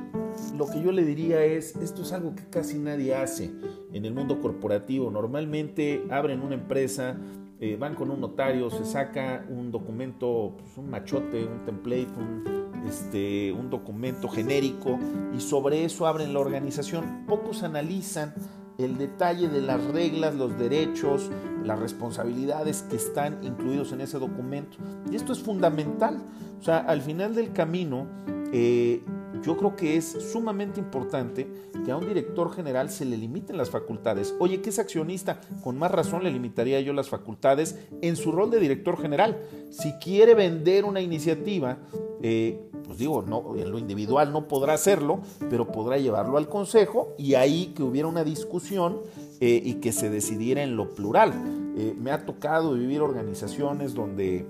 lo 0.56 0.66
que 0.66 0.82
yo 0.82 0.92
le 0.92 1.04
diría 1.04 1.44
es, 1.44 1.76
esto 1.76 2.02
es 2.02 2.12
algo 2.12 2.34
que 2.34 2.44
casi 2.48 2.78
nadie 2.78 3.14
hace 3.14 3.50
en 3.92 4.04
el 4.04 4.14
mundo 4.14 4.40
corporativo. 4.40 5.10
Normalmente 5.10 6.04
abren 6.10 6.42
una 6.42 6.54
empresa, 6.54 7.16
eh, 7.60 7.76
van 7.78 7.94
con 7.94 8.10
un 8.10 8.20
notario, 8.20 8.70
se 8.70 8.84
saca 8.84 9.44
un 9.48 9.70
documento, 9.70 10.54
pues, 10.58 10.76
un 10.76 10.90
machote, 10.90 11.44
un 11.44 11.64
template, 11.64 12.08
un, 12.16 12.84
este, 12.86 13.52
un 13.52 13.70
documento 13.70 14.28
genérico 14.28 14.98
y 15.36 15.40
sobre 15.40 15.84
eso 15.84 16.06
abren 16.06 16.32
la 16.32 16.40
organización. 16.40 17.24
Pocos 17.26 17.62
analizan 17.62 18.34
el 18.78 18.98
detalle 18.98 19.48
de 19.48 19.60
las 19.60 19.84
reglas, 19.84 20.34
los 20.34 20.58
derechos, 20.58 21.30
las 21.64 21.78
responsabilidades 21.78 22.82
que 22.82 22.96
están 22.96 23.42
incluidos 23.44 23.92
en 23.92 24.00
ese 24.00 24.18
documento. 24.18 24.78
Y 25.10 25.16
esto 25.16 25.32
es 25.32 25.40
fundamental. 25.40 26.18
O 26.60 26.64
sea, 26.64 26.78
al 26.78 27.02
final 27.02 27.34
del 27.34 27.52
camino, 27.52 28.06
eh, 28.52 29.02
yo 29.42 29.56
creo 29.56 29.76
que 29.76 29.96
es 29.96 30.04
sumamente 30.32 30.80
importante 30.80 31.48
que 31.84 31.90
a 31.90 31.96
un 31.96 32.06
director 32.06 32.52
general 32.52 32.90
se 32.90 33.04
le 33.04 33.16
limiten 33.16 33.56
las 33.56 33.70
facultades. 33.70 34.34
Oye, 34.38 34.60
¿qué 34.60 34.70
es 34.70 34.78
accionista? 34.78 35.40
Con 35.62 35.78
más 35.78 35.90
razón 35.90 36.22
le 36.22 36.30
limitaría 36.30 36.80
yo 36.80 36.92
las 36.92 37.08
facultades 37.08 37.78
en 38.02 38.16
su 38.16 38.32
rol 38.32 38.50
de 38.50 38.60
director 38.60 39.00
general. 39.00 39.40
Si 39.70 39.92
quiere 39.94 40.34
vender 40.34 40.84
una 40.84 41.00
iniciativa, 41.00 41.78
eh, 42.22 42.60
pues 42.84 42.98
digo, 42.98 43.24
en 43.56 43.70
lo 43.70 43.78
individual 43.78 44.32
no 44.32 44.48
podrá 44.48 44.74
hacerlo, 44.74 45.20
pero 45.48 45.72
podrá 45.72 45.98
llevarlo 45.98 46.36
al 46.36 46.48
consejo 46.48 47.14
y 47.18 47.34
ahí 47.34 47.72
que 47.74 47.82
hubiera 47.82 48.08
una 48.08 48.24
discusión 48.24 49.00
eh, 49.40 49.60
y 49.64 49.74
que 49.74 49.92
se 49.92 50.10
decidiera 50.10 50.62
en 50.62 50.76
lo 50.76 50.94
plural. 50.94 51.32
Eh, 51.76 51.94
me 51.98 52.10
ha 52.10 52.26
tocado 52.26 52.74
vivir 52.74 53.00
organizaciones 53.00 53.94
donde 53.94 54.46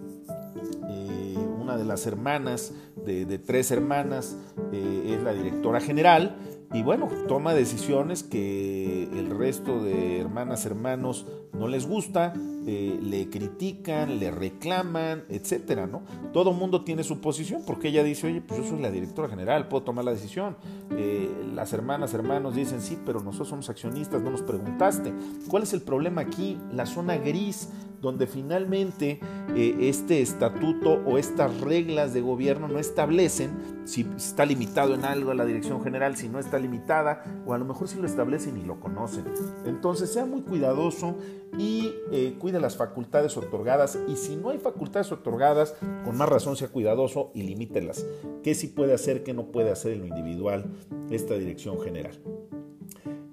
de 1.76 1.84
las 1.84 2.06
hermanas, 2.06 2.72
de, 3.04 3.38
tres 3.38 3.70
hermanas, 3.70 4.36
es 4.72 5.22
la 5.22 5.32
directora 5.32 5.80
general 5.80 6.36
y 6.74 6.82
bueno, 6.82 7.10
toma 7.28 7.52
decisiones 7.52 8.22
que 8.22 9.04
el 9.04 9.28
resto 9.28 9.82
de 9.82 10.20
hermanas, 10.20 10.64
hermanos 10.64 11.26
no 11.52 11.68
les 11.68 11.86
gusta, 11.86 12.32
eh, 12.66 12.98
le 13.02 13.28
critican, 13.28 14.18
le 14.18 14.30
reclaman, 14.30 15.24
etcétera, 15.28 15.86
¿no? 15.86 16.02
Todo 16.32 16.54
mundo 16.54 16.82
tiene 16.82 17.04
su 17.04 17.20
posición 17.20 17.62
porque 17.66 17.88
ella 17.88 18.02
dice, 18.02 18.28
oye, 18.28 18.40
pues 18.40 18.62
yo 18.62 18.70
soy 18.70 18.80
la 18.80 18.90
directora 18.90 19.28
general, 19.28 19.68
puedo 19.68 19.84
tomar 19.84 20.06
la 20.06 20.12
decisión. 20.12 20.56
Eh, 20.92 21.30
las 21.54 21.74
hermanas, 21.74 22.14
hermanos 22.14 22.54
dicen, 22.54 22.80
sí, 22.80 22.98
pero 23.04 23.20
nosotros 23.20 23.48
somos 23.48 23.68
accionistas, 23.68 24.22
no 24.22 24.30
nos 24.30 24.40
preguntaste. 24.40 25.12
¿Cuál 25.48 25.64
es 25.64 25.74
el 25.74 25.82
problema 25.82 26.22
aquí? 26.22 26.56
La 26.72 26.86
zona 26.86 27.18
gris 27.18 27.68
donde 28.02 28.26
finalmente 28.26 29.20
eh, 29.54 29.76
este 29.80 30.20
estatuto 30.20 31.00
o 31.06 31.16
estas 31.16 31.60
reglas 31.60 32.12
de 32.12 32.20
gobierno 32.20 32.68
no 32.68 32.78
establecen 32.78 33.82
si 33.84 34.06
está 34.16 34.44
limitado 34.44 34.94
en 34.94 35.04
algo 35.04 35.30
a 35.30 35.34
la 35.34 35.44
dirección 35.44 35.82
general, 35.82 36.16
si 36.16 36.28
no 36.28 36.38
está 36.38 36.58
limitada, 36.58 37.24
o 37.46 37.54
a 37.54 37.58
lo 37.58 37.64
mejor 37.64 37.88
si 37.88 37.98
lo 37.98 38.06
establecen 38.06 38.58
y 38.58 38.62
lo 38.62 38.80
conocen. 38.80 39.24
Entonces 39.64 40.12
sea 40.12 40.26
muy 40.26 40.42
cuidadoso 40.42 41.16
y 41.56 41.94
eh, 42.10 42.34
cuide 42.38 42.60
las 42.60 42.76
facultades 42.76 43.36
otorgadas 43.36 43.98
y 44.08 44.16
si 44.16 44.36
no 44.36 44.50
hay 44.50 44.58
facultades 44.58 45.12
otorgadas, 45.12 45.76
con 46.04 46.16
más 46.16 46.28
razón 46.28 46.56
sea 46.56 46.68
cuidadoso 46.68 47.30
y 47.34 47.44
limítelas. 47.44 48.04
¿Qué 48.42 48.54
sí 48.54 48.66
puede 48.66 48.94
hacer, 48.94 49.22
qué 49.22 49.32
no 49.32 49.46
puede 49.46 49.70
hacer 49.70 49.92
en 49.92 50.00
lo 50.00 50.06
individual 50.06 50.64
esta 51.10 51.34
dirección 51.34 51.80
general? 51.80 52.18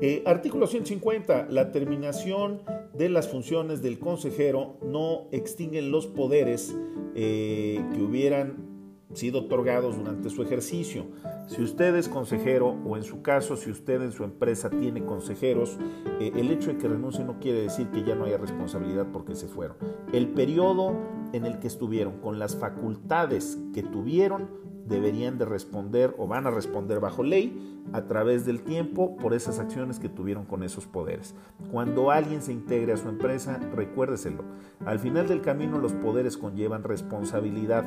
Eh, 0.01 0.23
artículo 0.25 0.65
150. 0.65 1.47
La 1.49 1.71
terminación 1.71 2.61
de 2.93 3.09
las 3.09 3.27
funciones 3.27 3.81
del 3.81 3.99
consejero 3.99 4.77
no 4.81 5.27
extinguen 5.31 5.91
los 5.91 6.07
poderes 6.07 6.75
eh, 7.15 7.83
que 7.93 8.01
hubieran 8.01 8.69
sido 9.13 9.39
otorgados 9.39 9.97
durante 9.97 10.29
su 10.29 10.41
ejercicio. 10.43 11.07
Si 11.47 11.61
usted 11.61 11.95
es 11.95 12.07
consejero 12.07 12.77
o 12.85 12.95
en 12.95 13.03
su 13.03 13.21
caso, 13.21 13.57
si 13.57 13.71
usted 13.71 14.01
en 14.01 14.11
su 14.11 14.23
empresa 14.23 14.69
tiene 14.69 15.03
consejeros, 15.03 15.77
eh, 16.19 16.31
el 16.35 16.51
hecho 16.51 16.71
de 16.71 16.77
que 16.77 16.87
renuncie 16.87 17.25
no 17.25 17.39
quiere 17.39 17.61
decir 17.61 17.87
que 17.87 18.03
ya 18.03 18.15
no 18.15 18.25
haya 18.25 18.37
responsabilidad 18.37 19.07
porque 19.11 19.35
se 19.35 19.47
fueron. 19.47 19.75
El 20.13 20.29
periodo 20.29 20.95
en 21.33 21.45
el 21.45 21.59
que 21.59 21.67
estuvieron 21.67 22.19
con 22.19 22.39
las 22.39 22.55
facultades 22.55 23.57
que 23.73 23.83
tuvieron 23.83 24.47
deberían 24.89 25.37
de 25.37 25.45
responder 25.45 26.15
o 26.17 26.27
van 26.27 26.47
a 26.47 26.51
responder 26.51 26.99
bajo 26.99 27.23
ley 27.23 27.81
a 27.93 28.03
través 28.03 28.45
del 28.45 28.61
tiempo 28.61 29.15
por 29.17 29.33
esas 29.33 29.59
acciones 29.59 29.99
que 29.99 30.09
tuvieron 30.09 30.45
con 30.45 30.63
esos 30.63 30.87
poderes. 30.87 31.35
Cuando 31.71 32.11
alguien 32.11 32.41
se 32.41 32.51
integre 32.51 32.93
a 32.93 32.97
su 32.97 33.07
empresa, 33.07 33.59
recuérdeselo. 33.75 34.43
Al 34.85 34.99
final 34.99 35.27
del 35.27 35.41
camino 35.41 35.77
los 35.77 35.93
poderes 35.93 36.37
conllevan 36.37 36.83
responsabilidad 36.83 37.85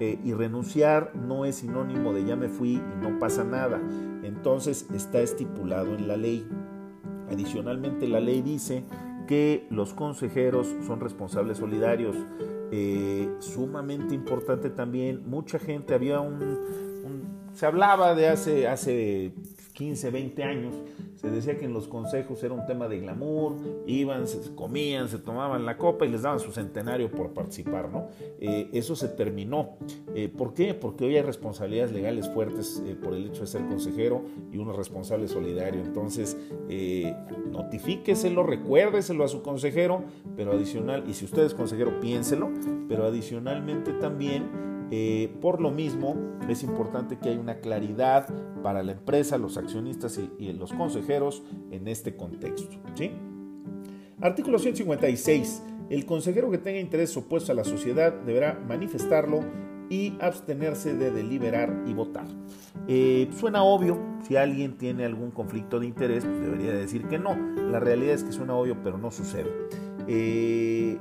eh, 0.00 0.18
y 0.24 0.32
renunciar 0.32 1.12
no 1.14 1.44
es 1.44 1.56
sinónimo 1.56 2.12
de 2.12 2.24
ya 2.24 2.36
me 2.36 2.48
fui 2.48 2.74
y 2.74 3.02
no 3.02 3.18
pasa 3.18 3.44
nada. 3.44 3.80
Entonces 4.22 4.86
está 4.94 5.20
estipulado 5.20 5.94
en 5.94 6.08
la 6.08 6.16
ley. 6.16 6.46
Adicionalmente 7.30 8.08
la 8.08 8.20
ley 8.20 8.42
dice 8.42 8.84
que 9.26 9.66
los 9.70 9.94
consejeros 9.94 10.68
son 10.86 11.00
responsables 11.00 11.58
solidarios. 11.58 12.16
Eh, 12.72 13.28
sumamente 13.40 14.14
importante 14.14 14.70
también, 14.70 15.28
mucha 15.28 15.58
gente, 15.58 15.94
había 15.94 16.20
un, 16.20 16.40
se 17.52 17.66
hablaba 17.66 18.14
de 18.14 18.28
hace, 18.28 18.68
hace 18.68 19.32
15, 19.74 20.10
20 20.10 20.42
años, 20.44 20.74
se 21.20 21.30
decía 21.30 21.58
que 21.58 21.66
en 21.66 21.74
los 21.74 21.86
consejos 21.86 22.42
era 22.42 22.54
un 22.54 22.64
tema 22.64 22.88
de 22.88 22.98
glamour, 22.98 23.56
iban, 23.86 24.26
se 24.26 24.54
comían, 24.54 25.06
se 25.10 25.18
tomaban 25.18 25.66
la 25.66 25.76
copa 25.76 26.06
y 26.06 26.08
les 26.08 26.22
daban 26.22 26.40
su 26.40 26.50
centenario 26.50 27.10
por 27.10 27.34
participar, 27.34 27.90
¿no? 27.90 28.08
Eh, 28.40 28.70
eso 28.72 28.96
se 28.96 29.08
terminó. 29.08 29.76
Eh, 30.14 30.30
¿Por 30.30 30.54
qué? 30.54 30.72
Porque 30.72 31.04
hoy 31.04 31.16
hay 31.16 31.22
responsabilidades 31.22 31.92
legales 31.92 32.26
fuertes 32.30 32.82
eh, 32.86 32.94
por 32.94 33.12
el 33.12 33.26
hecho 33.26 33.42
de 33.42 33.48
ser 33.48 33.66
consejero 33.66 34.22
y 34.50 34.56
uno 34.56 34.72
responsable 34.72 35.28
solidario. 35.28 35.82
Entonces, 35.82 36.38
notifíqueselo, 37.50 38.42
recuérdeselo 38.42 39.22
a 39.22 39.28
su 39.28 39.42
consejero, 39.42 40.04
pero 40.36 40.52
adicional, 40.52 41.04
y 41.06 41.12
si 41.12 41.26
usted 41.26 41.42
es 41.42 41.52
consejero, 41.52 42.00
piénselo, 42.00 42.48
pero 42.88 43.04
adicionalmente 43.04 43.92
también 43.92 44.69
eh, 44.90 45.32
por 45.40 45.60
lo 45.60 45.70
mismo, 45.70 46.16
es 46.48 46.62
importante 46.62 47.18
que 47.18 47.30
haya 47.30 47.40
una 47.40 47.60
claridad 47.60 48.28
para 48.62 48.82
la 48.82 48.92
empresa, 48.92 49.38
los 49.38 49.56
accionistas 49.56 50.20
y, 50.38 50.52
los 50.52 50.72
consejeros 50.72 51.42
en 51.70 51.88
este 51.88 52.16
contexto. 52.16 52.76
¿sí? 52.94 53.12
Artículo 54.20 54.58
156. 54.58 55.62
El 55.88 56.06
consejero 56.06 56.50
que 56.50 56.58
tenga 56.58 56.78
interés 56.78 57.16
opuesto 57.16 57.52
a 57.52 57.54
la 57.54 57.64
sociedad 57.64 58.12
deberá 58.12 58.60
manifestarlo 58.66 59.44
y 59.88 60.14
abstenerse 60.20 60.94
de 60.94 61.10
deliberar 61.10 61.84
y 61.86 61.94
votar. 61.94 62.26
Eh, 62.86 63.28
suena 63.36 63.64
obvio, 63.64 63.98
si 64.26 64.36
alguien 64.36 64.78
tiene 64.78 65.04
algún 65.04 65.32
conflicto 65.32 65.80
de 65.80 65.86
interés, 65.86 66.24
pues 66.24 66.40
debería 66.40 66.72
decir 66.72 67.08
que 67.08 67.18
no. 67.18 67.36
La 67.56 67.80
realidad 67.80 68.14
es 68.14 68.24
que 68.24 68.32
suena 68.32 68.54
obvio, 68.54 68.76
pero 68.82 68.98
no 68.98 69.10
sucede. 69.10 69.50
Eh, 70.06 70.98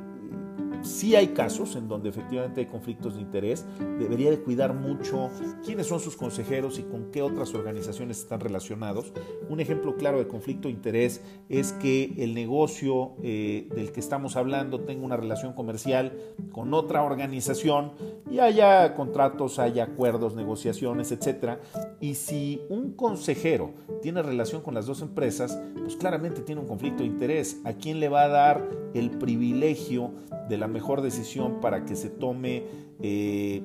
sí 0.81 1.15
hay 1.15 1.29
casos 1.29 1.75
en 1.75 1.87
donde 1.87 2.09
efectivamente 2.09 2.61
hay 2.61 2.67
conflictos 2.67 3.15
de 3.15 3.21
interés, 3.21 3.65
debería 3.99 4.29
de 4.29 4.39
cuidar 4.39 4.73
mucho 4.73 5.29
quiénes 5.65 5.87
son 5.87 5.99
sus 5.99 6.15
consejeros 6.15 6.79
y 6.79 6.83
con 6.83 7.11
qué 7.11 7.21
otras 7.21 7.53
organizaciones 7.53 8.19
están 8.19 8.39
relacionados. 8.39 9.11
Un 9.49 9.59
ejemplo 9.59 9.95
claro 9.95 10.19
de 10.19 10.27
conflicto 10.27 10.67
de 10.67 10.73
interés 10.73 11.21
es 11.49 11.73
que 11.73 12.13
el 12.17 12.33
negocio 12.33 13.13
eh, 13.23 13.67
del 13.75 13.91
que 13.91 13.99
estamos 13.99 14.35
hablando 14.35 14.81
tenga 14.81 15.05
una 15.05 15.17
relación 15.17 15.53
comercial 15.53 16.13
con 16.51 16.73
otra 16.73 17.03
organización 17.03 17.91
y 18.29 18.39
haya 18.39 18.93
contratos, 18.95 19.59
haya 19.59 19.83
acuerdos, 19.83 20.35
negociaciones, 20.35 21.11
etc. 21.11 21.59
Y 21.99 22.15
si 22.15 22.61
un 22.69 22.93
consejero 22.93 23.71
tiene 24.01 24.21
relación 24.21 24.61
con 24.61 24.73
las 24.73 24.85
dos 24.85 25.01
empresas, 25.01 25.59
pues 25.77 25.95
claramente 25.95 26.41
tiene 26.41 26.61
un 26.61 26.67
conflicto 26.67 27.03
de 27.03 27.07
interés. 27.07 27.59
¿A 27.65 27.73
quién 27.73 27.99
le 27.99 28.09
va 28.09 28.23
a 28.23 28.27
dar 28.27 28.67
el 28.93 29.11
privilegio 29.11 30.11
de 30.49 30.57
la 30.57 30.67
mejor 30.69 31.01
decisión 31.01 31.59
para 31.59 31.85
que 31.85 31.95
se 31.95 32.09
tome 32.09 32.63
eh, 33.01 33.63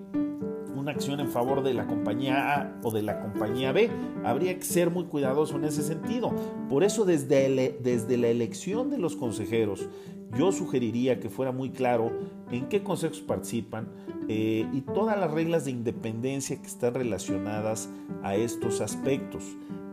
una 0.75 0.93
acción 0.93 1.21
en 1.21 1.31
favor 1.31 1.63
de 1.63 1.75
la 1.75 1.87
compañía 1.87 2.55
A 2.55 2.81
o 2.83 2.91
de 2.91 3.03
la 3.03 3.21
compañía 3.21 3.73
B. 3.73 3.91
Habría 4.25 4.57
que 4.57 4.65
ser 4.65 4.91
muy 4.91 5.05
cuidadoso 5.05 5.57
en 5.57 5.65
ese 5.65 5.83
sentido. 5.83 6.33
Por 6.69 6.85
eso 6.85 7.05
desde, 7.05 7.79
desde 7.81 8.17
la 8.17 8.29
elección 8.29 8.91
de 8.91 8.99
los 8.99 9.17
consejeros, 9.17 9.89
yo 10.37 10.53
sugeriría 10.53 11.21
que 11.21 11.31
fuera 11.31 11.53
muy 11.53 11.71
claro 11.71 12.13
en 12.51 12.69
qué 12.69 12.83
consejos 12.83 13.21
participan 13.21 13.89
eh, 14.29 14.67
y 14.73 14.81
todas 14.81 15.19
las 15.19 15.31
reglas 15.31 15.65
de 15.65 15.71
independencia 15.71 16.61
que 16.61 16.67
están 16.67 16.95
relacionadas 16.95 17.89
a 18.23 18.35
estos 18.35 18.81
aspectos. 18.81 19.45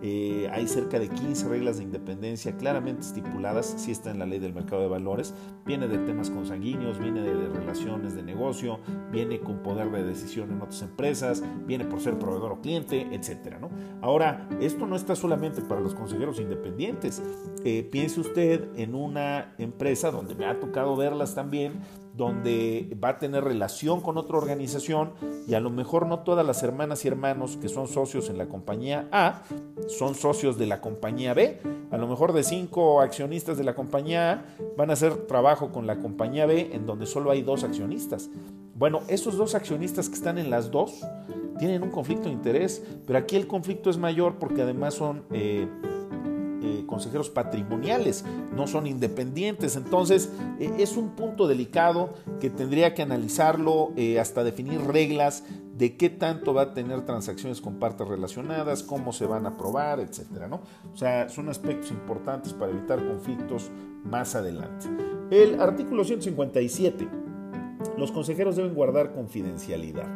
Eh, 0.03 0.49
hay 0.51 0.67
cerca 0.67 0.97
de 0.97 1.09
15 1.09 1.47
reglas 1.47 1.77
de 1.77 1.83
independencia 1.83 2.57
claramente 2.57 3.01
estipuladas, 3.01 3.67
si 3.77 3.91
está 3.91 4.09
en 4.09 4.19
la 4.19 4.25
ley 4.25 4.39
del 4.39 4.53
mercado 4.53 4.81
de 4.81 4.87
valores, 4.87 5.33
viene 5.65 5.87
de 5.87 5.99
temas 5.99 6.29
consanguíneos, 6.29 6.97
viene 6.97 7.21
de, 7.21 7.49
relaciones 7.49 8.15
de 8.15 8.23
negocio, 8.23 8.79
viene 9.11 9.39
con 9.39 9.59
poder 9.59 9.91
de 9.91 10.03
decisión 10.03 10.51
en 10.51 10.61
otras 10.61 10.81
empresas, 10.81 11.43
viene 11.65 11.85
por 11.85 11.99
ser 11.99 12.17
proveedor 12.17 12.53
o 12.53 12.61
cliente, 12.61 13.07
etc. 13.11 13.57
¿no? 13.59 13.69
Ahora, 14.01 14.47
esto 14.59 14.87
no 14.87 14.95
está 14.95 15.15
solamente 15.15 15.61
para 15.61 15.81
los 15.81 15.93
consejeros 15.93 16.39
independientes. 16.39 17.21
Eh, 17.63 17.87
piense 17.91 18.19
usted 18.19 18.69
en 18.75 18.95
una 18.95 19.53
empresa 19.57 20.11
donde 20.11 20.33
me 20.33 20.45
ha 20.45 20.59
tocado 20.59 20.95
verlas 20.95 21.35
también, 21.35 21.73
donde 22.13 22.97
va 23.01 23.09
a 23.09 23.19
tener 23.19 23.43
relación 23.43 24.01
con 24.01 24.17
otra 24.17 24.37
organización 24.37 25.13
y 25.47 25.53
a 25.53 25.59
lo 25.59 25.69
mejor 25.69 26.07
no 26.07 26.19
todas 26.19 26.45
las 26.45 26.61
hermanas 26.63 27.05
y 27.05 27.07
hermanos 27.07 27.57
que 27.57 27.69
son 27.69 27.87
socios 27.87 28.29
en 28.29 28.37
la 28.37 28.47
compañía 28.47 29.07
A 29.11 29.43
son 29.87 30.15
socios 30.15 30.57
de 30.57 30.67
la 30.67 30.81
compañía 30.81 31.33
B. 31.33 31.59
A 31.91 31.97
lo 31.97 32.07
mejor 32.07 32.33
de 32.33 32.43
cinco 32.43 33.01
accionistas 33.01 33.57
de 33.57 33.63
la 33.63 33.75
compañía 33.75 34.31
A 34.31 34.45
van 34.77 34.89
a 34.89 34.93
hacer 34.93 35.27
trabajo 35.27 35.71
con 35.71 35.87
la 35.87 35.99
compañía 35.99 36.45
B 36.45 36.69
en 36.73 36.85
donde 36.85 37.05
solo 37.05 37.31
hay 37.31 37.41
dos 37.41 37.63
accionistas. 37.63 38.29
Bueno, 38.75 39.01
esos 39.07 39.37
dos 39.37 39.55
accionistas 39.55 40.09
que 40.09 40.15
están 40.15 40.37
en 40.37 40.49
las 40.49 40.71
dos 40.71 41.05
tienen 41.59 41.83
un 41.83 41.91
conflicto 41.91 42.29
de 42.29 42.33
interés, 42.33 42.83
pero 43.05 43.19
aquí 43.19 43.35
el 43.35 43.47
conflicto 43.47 43.89
es 43.89 43.97
mayor 43.97 44.35
porque 44.39 44.63
además 44.63 44.95
son... 44.95 45.23
Eh, 45.31 45.67
eh, 46.61 46.83
consejeros 46.85 47.29
patrimoniales, 47.29 48.23
no 48.55 48.67
son 48.67 48.87
independientes. 48.87 49.75
Entonces 49.75 50.31
eh, 50.59 50.71
es 50.77 50.97
un 50.97 51.09
punto 51.15 51.47
delicado 51.47 52.13
que 52.39 52.49
tendría 52.49 52.93
que 52.93 53.01
analizarlo 53.01 53.91
eh, 53.95 54.19
hasta 54.19 54.43
definir 54.43 54.81
reglas 54.81 55.43
de 55.77 55.97
qué 55.97 56.09
tanto 56.09 56.53
va 56.53 56.61
a 56.61 56.73
tener 56.73 57.05
transacciones 57.05 57.61
con 57.61 57.75
partes 57.79 58.07
relacionadas, 58.07 58.83
cómo 58.83 59.13
se 59.13 59.25
van 59.25 59.45
a 59.45 59.49
aprobar, 59.49 59.99
etcétera, 59.99 60.47
¿no? 60.47 60.61
O 60.93 60.97
sea, 60.97 61.29
son 61.29 61.49
aspectos 61.49 61.89
importantes 61.89 62.53
para 62.53 62.71
evitar 62.71 63.03
conflictos 63.07 63.71
más 64.03 64.35
adelante. 64.35 64.87
El 65.31 65.59
artículo 65.59 66.03
157. 66.03 67.07
Los 67.97 68.11
consejeros 68.11 68.55
deben 68.55 68.75
guardar 68.75 69.13
confidencialidad. 69.13 70.07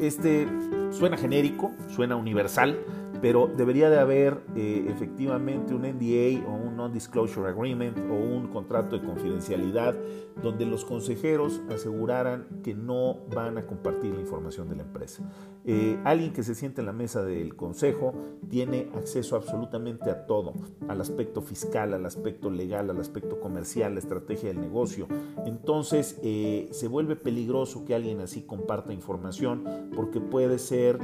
Este 0.00 0.48
suena 0.90 1.16
genérico, 1.16 1.70
suena 1.88 2.16
universal, 2.16 2.78
pero 3.20 3.48
debería 3.48 3.90
de 3.90 3.98
haber 3.98 4.40
eh, 4.54 4.86
efectivamente 4.88 5.74
un 5.74 5.82
NDA 5.82 6.48
o 6.48 6.54
un 6.54 6.76
Non-Disclosure 6.76 7.48
Agreement 7.48 7.98
o 8.10 8.14
un 8.14 8.48
contrato 8.48 8.98
de 8.98 9.04
confidencialidad 9.04 9.94
donde 10.42 10.66
los 10.66 10.84
consejeros 10.84 11.60
aseguraran 11.68 12.46
que 12.62 12.74
no 12.74 13.18
van 13.34 13.58
a 13.58 13.66
compartir 13.66 14.14
la 14.14 14.20
información 14.20 14.68
de 14.68 14.76
la 14.76 14.82
empresa. 14.82 15.22
Eh, 15.64 15.98
alguien 16.04 16.32
que 16.32 16.42
se 16.42 16.54
siente 16.54 16.80
en 16.80 16.86
la 16.86 16.92
mesa 16.92 17.22
del 17.22 17.56
consejo 17.56 18.14
tiene 18.48 18.88
acceso 18.94 19.36
absolutamente 19.36 20.10
a 20.10 20.26
todo, 20.26 20.54
al 20.86 21.00
aspecto 21.00 21.42
fiscal, 21.42 21.92
al 21.94 22.06
aspecto 22.06 22.50
legal, 22.50 22.88
al 22.90 23.00
aspecto 23.00 23.40
comercial, 23.40 23.94
la 23.94 24.00
estrategia 24.00 24.48
del 24.48 24.60
negocio. 24.60 25.08
Entonces 25.44 26.18
eh, 26.22 26.68
se 26.70 26.88
vuelve 26.88 27.16
peligroso 27.16 27.84
que 27.84 27.94
alguien 27.94 28.20
así 28.20 28.42
comparta 28.42 28.92
información 28.92 29.64
porque 29.94 30.20
puede 30.20 30.58
ser 30.58 30.98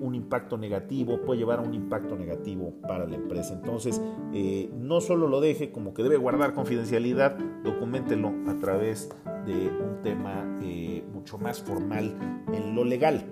un 0.00 0.14
impacto 0.14 0.56
negativo, 0.56 1.20
puede 1.22 1.40
llevar 1.40 1.58
a 1.58 1.62
un 1.62 1.74
impacto 1.74 2.16
negativo 2.16 2.74
para 2.86 3.06
la 3.06 3.16
empresa. 3.16 3.54
Entonces, 3.54 4.00
eh, 4.32 4.70
no 4.76 5.00
solo 5.00 5.26
lo 5.28 5.40
deje 5.40 5.72
como 5.72 5.94
que 5.94 6.02
debe 6.02 6.16
guardar 6.16 6.54
confidencialidad, 6.54 7.36
documentelo 7.64 8.32
a 8.46 8.58
través 8.58 9.10
de 9.46 9.68
un 9.68 10.00
tema 10.02 10.58
eh, 10.62 11.04
mucho 11.12 11.38
más 11.38 11.60
formal 11.62 12.16
en 12.52 12.74
lo 12.74 12.84
legal. 12.84 13.24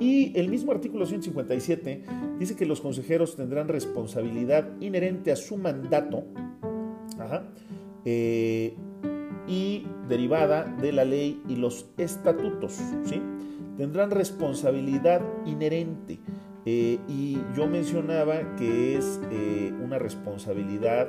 Y 0.00 0.36
el 0.38 0.48
mismo 0.48 0.72
artículo 0.72 1.06
157 1.06 2.04
dice 2.38 2.56
que 2.56 2.66
los 2.66 2.80
consejeros 2.80 3.36
tendrán 3.36 3.68
responsabilidad 3.68 4.68
inherente 4.80 5.32
a 5.32 5.36
su 5.36 5.56
mandato 5.56 6.24
eh, 8.04 8.74
y 9.46 9.86
derivada 10.08 10.64
de 10.64 10.92
la 10.92 11.04
ley 11.04 11.40
y 11.48 11.56
los 11.56 11.86
estatutos. 11.98 12.80
¿sí? 13.04 13.22
Tendrán 13.76 14.10
responsabilidad 14.10 15.22
inherente. 15.46 16.20
Eh, 16.64 17.00
y 17.08 17.38
yo 17.56 17.66
mencionaba 17.66 18.54
que 18.56 18.96
es 18.96 19.20
eh, 19.32 19.72
una 19.82 19.98
responsabilidad, 19.98 21.08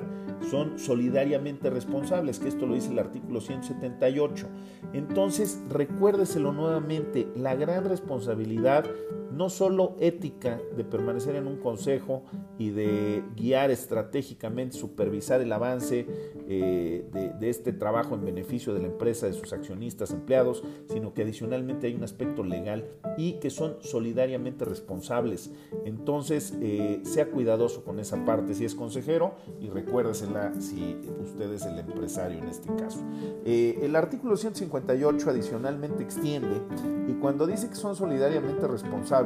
son 0.49 0.79
solidariamente 0.79 1.69
responsables, 1.69 2.39
que 2.39 2.47
esto 2.47 2.65
lo 2.65 2.73
dice 2.73 2.91
el 2.91 2.99
artículo 2.99 3.39
178. 3.39 4.47
Entonces, 4.93 5.61
recuérdeselo 5.69 6.53
nuevamente, 6.53 7.27
la 7.35 7.55
gran 7.55 7.85
responsabilidad 7.85 8.85
no 9.33 9.49
solo 9.49 9.95
ética 9.99 10.61
de 10.75 10.83
permanecer 10.83 11.35
en 11.35 11.47
un 11.47 11.57
consejo 11.57 12.23
y 12.57 12.69
de 12.69 13.23
guiar 13.35 13.71
estratégicamente, 13.71 14.77
supervisar 14.77 15.41
el 15.41 15.51
avance 15.51 16.05
eh, 16.47 17.05
de, 17.39 17.49
este 17.49 17.73
trabajo 17.73 18.15
en 18.15 18.25
beneficio 18.25 18.73
de 18.73 18.81
la 18.81 18.87
empresa, 18.87 19.27
de 19.27 19.33
sus 19.33 19.51
accionistas, 19.53 20.11
empleados, 20.11 20.63
sino 20.89 21.13
que 21.13 21.23
adicionalmente 21.23 21.87
hay 21.87 21.95
un 21.95 22.03
aspecto 22.03 22.43
legal 22.43 22.85
y 23.17 23.33
que 23.33 23.49
son 23.49 23.77
solidariamente 23.81 24.65
responsables. 24.65 25.51
Entonces, 25.85 26.53
eh, 26.61 27.01
sea 27.03 27.29
cuidadoso 27.29 27.83
con 27.83 27.99
esa 27.99 28.23
parte 28.25 28.53
si 28.55 28.65
es 28.65 28.75
consejero 28.75 29.35
y 29.59 29.69
recuérdesela 29.69 30.53
si 30.59 30.97
usted 31.21 31.51
es 31.51 31.65
el 31.65 31.79
empresario 31.79 32.39
en 32.39 32.47
este 32.47 32.73
caso. 32.75 32.99
Eh, 33.45 33.79
el 33.81 33.95
artículo 33.95 34.37
158 34.37 35.29
adicionalmente 35.29 36.03
extiende 36.03 36.61
y 37.07 37.13
cuando 37.13 37.45
dice 37.45 37.69
que 37.69 37.75
son 37.75 37.95
solidariamente 37.95 38.67
responsables, 38.67 39.22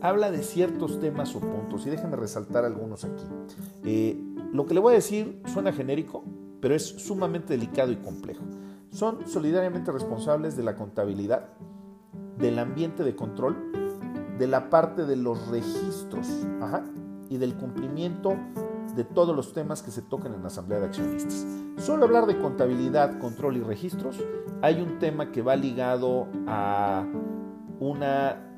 habla 0.00 0.30
de 0.30 0.42
ciertos 0.42 1.00
temas 1.00 1.34
o 1.36 1.40
puntos. 1.40 1.86
Y 1.86 1.90
déjenme 1.90 2.16
resaltar 2.16 2.64
algunos 2.64 3.04
aquí. 3.04 3.24
Eh, 3.84 4.18
lo 4.52 4.66
que 4.66 4.74
le 4.74 4.80
voy 4.80 4.92
a 4.92 4.96
decir 4.96 5.40
suena 5.46 5.72
genérico, 5.72 6.24
pero 6.60 6.74
es 6.74 6.84
sumamente 6.84 7.54
delicado 7.54 7.92
y 7.92 7.96
complejo. 7.96 8.44
Son 8.90 9.26
solidariamente 9.26 9.92
responsables 9.92 10.56
de 10.56 10.64
la 10.64 10.74
contabilidad, 10.74 11.50
del 12.38 12.58
ambiente 12.58 13.04
de 13.04 13.14
control, 13.14 13.56
de 14.38 14.46
la 14.46 14.70
parte 14.70 15.04
de 15.04 15.16
los 15.16 15.48
registros 15.48 16.26
y 17.28 17.36
del 17.36 17.54
cumplimiento 17.54 18.36
de 18.96 19.04
todos 19.04 19.36
los 19.36 19.52
temas 19.52 19.82
que 19.82 19.90
se 19.90 20.02
tocan 20.02 20.34
en 20.34 20.42
la 20.42 20.48
Asamblea 20.48 20.80
de 20.80 20.86
Accionistas. 20.86 21.46
Solo 21.76 22.04
hablar 22.04 22.26
de 22.26 22.38
contabilidad, 22.38 23.18
control 23.18 23.58
y 23.58 23.60
registros, 23.60 24.16
hay 24.62 24.80
un 24.80 24.98
tema 24.98 25.30
que 25.30 25.42
va 25.42 25.56
ligado 25.56 26.26
a 26.46 27.06
una 27.78 28.49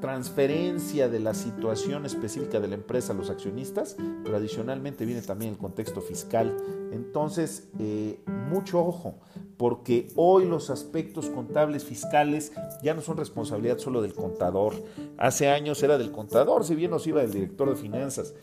transferencia 0.00 1.08
de 1.08 1.20
la 1.20 1.34
situación 1.34 2.06
específica 2.06 2.60
de 2.60 2.68
la 2.68 2.74
empresa 2.74 3.12
a 3.12 3.16
los 3.16 3.30
accionistas, 3.30 3.96
pero 4.24 4.36
adicionalmente 4.36 5.04
viene 5.04 5.22
también 5.22 5.52
el 5.52 5.58
contexto 5.58 6.00
fiscal. 6.00 6.56
Entonces, 6.92 7.68
eh, 7.78 8.20
mucho 8.50 8.84
ojo, 8.84 9.14
porque 9.56 10.08
hoy 10.16 10.44
los 10.44 10.70
aspectos 10.70 11.30
contables 11.30 11.84
fiscales 11.84 12.52
ya 12.82 12.94
no 12.94 13.00
son 13.00 13.16
responsabilidad 13.16 13.78
solo 13.78 14.02
del 14.02 14.14
contador. 14.14 14.74
Hace 15.18 15.48
años 15.48 15.82
era 15.82 15.98
del 15.98 16.12
contador, 16.12 16.64
si 16.64 16.74
bien 16.74 16.90
nos 16.90 17.06
iba 17.06 17.22
del 17.22 17.32
director 17.32 17.68
de 17.70 17.76
finanzas. 17.76 18.34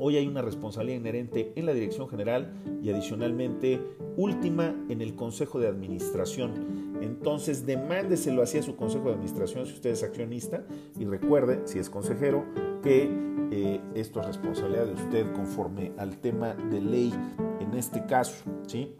Hoy 0.00 0.16
hay 0.16 0.28
una 0.28 0.42
responsabilidad 0.42 1.00
inherente 1.00 1.52
en 1.56 1.66
la 1.66 1.72
dirección 1.72 2.08
general 2.08 2.54
y 2.82 2.90
adicionalmente 2.90 3.80
última 4.16 4.74
en 4.88 5.02
el 5.02 5.16
consejo 5.16 5.58
de 5.58 5.66
administración. 5.66 6.87
Entonces 7.00 7.64
demándeselo 7.66 8.42
hacia 8.42 8.62
su 8.62 8.76
consejo 8.76 9.06
de 9.06 9.14
administración 9.14 9.66
si 9.66 9.74
usted 9.74 9.90
es 9.90 10.02
accionista 10.02 10.64
y 10.98 11.04
recuerde, 11.04 11.60
si 11.64 11.78
es 11.78 11.88
consejero, 11.90 12.44
que 12.82 13.10
eh, 13.50 13.80
esto 13.94 14.20
es 14.20 14.26
responsabilidad 14.26 14.86
de 14.86 14.92
usted 14.94 15.32
conforme 15.32 15.92
al 15.96 16.18
tema 16.18 16.54
de 16.54 16.80
ley 16.80 17.14
en 17.60 17.74
este 17.74 18.04
caso. 18.06 18.44
¿sí? 18.66 18.94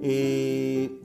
Eh, 0.00 1.00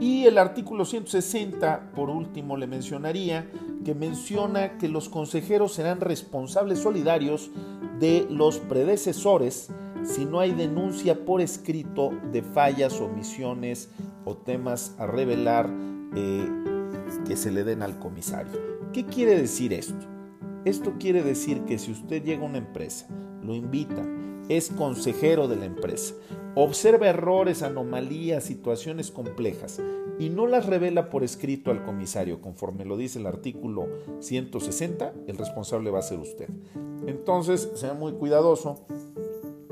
y 0.00 0.24
el 0.24 0.38
artículo 0.38 0.84
160, 0.84 1.92
por 1.94 2.10
último, 2.10 2.56
le 2.56 2.66
mencionaría 2.66 3.50
que 3.84 3.94
menciona 3.94 4.78
que 4.78 4.88
los 4.88 5.08
consejeros 5.08 5.72
serán 5.72 6.00
responsables 6.00 6.80
solidarios 6.80 7.50
de 7.98 8.26
los 8.28 8.58
predecesores 8.58 9.70
si 10.06 10.24
no 10.24 10.40
hay 10.40 10.52
denuncia 10.52 11.24
por 11.24 11.40
escrito 11.40 12.12
de 12.32 12.42
fallas, 12.42 13.00
omisiones 13.00 13.90
o 14.24 14.36
temas 14.36 14.94
a 14.98 15.06
revelar 15.06 15.68
eh, 16.14 16.48
que 17.26 17.36
se 17.36 17.50
le 17.50 17.64
den 17.64 17.82
al 17.82 17.98
comisario. 17.98 18.52
¿Qué 18.92 19.04
quiere 19.04 19.38
decir 19.38 19.72
esto? 19.72 20.06
Esto 20.64 20.94
quiere 20.98 21.22
decir 21.22 21.62
que 21.62 21.78
si 21.78 21.92
usted 21.92 22.22
llega 22.22 22.42
a 22.42 22.46
una 22.46 22.58
empresa, 22.58 23.06
lo 23.42 23.54
invita, 23.54 24.02
es 24.48 24.70
consejero 24.70 25.48
de 25.48 25.56
la 25.56 25.64
empresa, 25.64 26.14
observa 26.54 27.08
errores, 27.08 27.62
anomalías, 27.62 28.44
situaciones 28.44 29.10
complejas 29.10 29.80
y 30.18 30.30
no 30.30 30.46
las 30.46 30.66
revela 30.66 31.10
por 31.10 31.24
escrito 31.24 31.70
al 31.70 31.84
comisario, 31.84 32.40
conforme 32.40 32.84
lo 32.84 32.96
dice 32.96 33.18
el 33.18 33.26
artículo 33.26 33.86
160, 34.20 35.12
el 35.26 35.36
responsable 35.36 35.90
va 35.90 35.98
a 35.98 36.02
ser 36.02 36.18
usted. 36.18 36.48
Entonces, 37.06 37.70
sea 37.74 37.94
muy 37.94 38.12
cuidadoso 38.12 38.86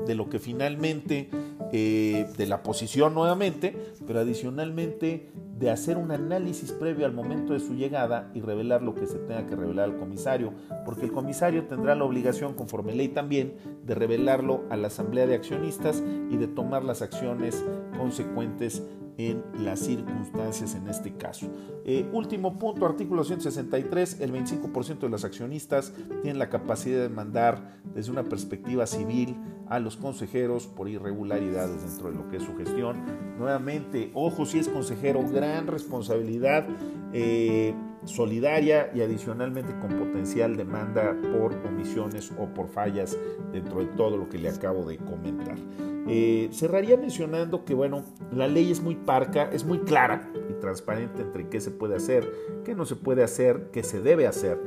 de 0.05 0.15
lo 0.15 0.29
que 0.29 0.39
finalmente, 0.39 1.29
eh, 1.71 2.27
de 2.37 2.45
la 2.47 2.63
posición 2.63 3.13
nuevamente, 3.13 3.75
pero 4.05 4.19
adicionalmente 4.19 5.29
de 5.57 5.69
hacer 5.69 5.97
un 5.97 6.11
análisis 6.11 6.71
previo 6.73 7.05
al 7.05 7.13
momento 7.13 7.53
de 7.53 7.59
su 7.59 7.75
llegada 7.75 8.29
y 8.33 8.41
revelar 8.41 8.81
lo 8.81 8.93
que 8.93 9.07
se 9.07 9.19
tenga 9.19 9.47
que 9.47 9.55
revelar 9.55 9.85
al 9.85 9.97
comisario, 9.97 10.53
porque 10.83 11.05
el 11.05 11.11
comisario 11.11 11.65
tendrá 11.65 11.95
la 11.95 12.03
obligación, 12.03 12.53
conforme 12.55 12.93
ley 12.93 13.07
también, 13.07 13.55
de 13.85 13.95
revelarlo 13.95 14.63
a 14.69 14.75
la 14.75 14.87
asamblea 14.87 15.27
de 15.27 15.35
accionistas 15.35 16.03
y 16.29 16.35
de 16.35 16.47
tomar 16.47 16.83
las 16.83 17.01
acciones 17.01 17.63
consecuentes 17.97 18.83
en 19.17 19.43
las 19.59 19.79
circunstancias 19.79 20.75
en 20.75 20.87
este 20.87 21.13
caso. 21.13 21.47
Eh, 21.85 22.07
último 22.11 22.57
punto, 22.57 22.85
artículo 22.85 23.23
163, 23.23 24.21
el 24.21 24.33
25% 24.33 24.99
de 24.99 25.09
los 25.09 25.23
accionistas 25.23 25.93
tienen 26.21 26.39
la 26.39 26.49
capacidad 26.49 27.01
de 27.01 27.09
mandar 27.09 27.79
desde 27.93 28.11
una 28.11 28.23
perspectiva 28.23 28.85
civil 28.85 29.35
a 29.67 29.79
los 29.79 29.97
consejeros 29.97 30.67
por 30.67 30.89
irregularidades 30.89 31.83
dentro 31.83 32.11
de 32.11 32.17
lo 32.17 32.27
que 32.29 32.37
es 32.37 32.43
su 32.43 32.55
gestión. 32.55 32.97
Nuevamente, 33.37 34.11
ojo 34.13 34.45
si 34.45 34.59
es 34.59 34.67
consejero, 34.67 35.23
gran 35.27 35.67
responsabilidad. 35.67 36.67
Eh, 37.13 37.73
solidaria 38.05 38.91
y 38.93 39.01
adicionalmente 39.01 39.77
con 39.79 39.89
potencial 39.97 40.55
demanda 40.55 41.15
por 41.33 41.53
omisiones 41.67 42.31
o 42.37 42.47
por 42.53 42.67
fallas 42.67 43.17
dentro 43.51 43.79
de 43.79 43.87
todo 43.87 44.17
lo 44.17 44.29
que 44.29 44.37
le 44.37 44.49
acabo 44.49 44.85
de 44.85 44.97
comentar. 44.97 45.57
Eh, 46.07 46.49
cerraría 46.51 46.97
mencionando 46.97 47.65
que, 47.65 47.73
bueno, 47.73 48.03
la 48.31 48.47
ley 48.47 48.71
es 48.71 48.81
muy 48.81 48.95
parca, 48.95 49.49
es 49.51 49.65
muy 49.65 49.79
clara 49.79 50.31
y 50.49 50.53
transparente 50.59 51.23
entre 51.23 51.49
qué 51.49 51.59
se 51.59 51.71
puede 51.71 51.95
hacer, 51.95 52.31
qué 52.63 52.75
no 52.75 52.85
se 52.85 52.95
puede 52.95 53.23
hacer, 53.23 53.69
qué 53.71 53.81
se 53.83 54.01
debe 54.01 54.27
hacer, 54.27 54.59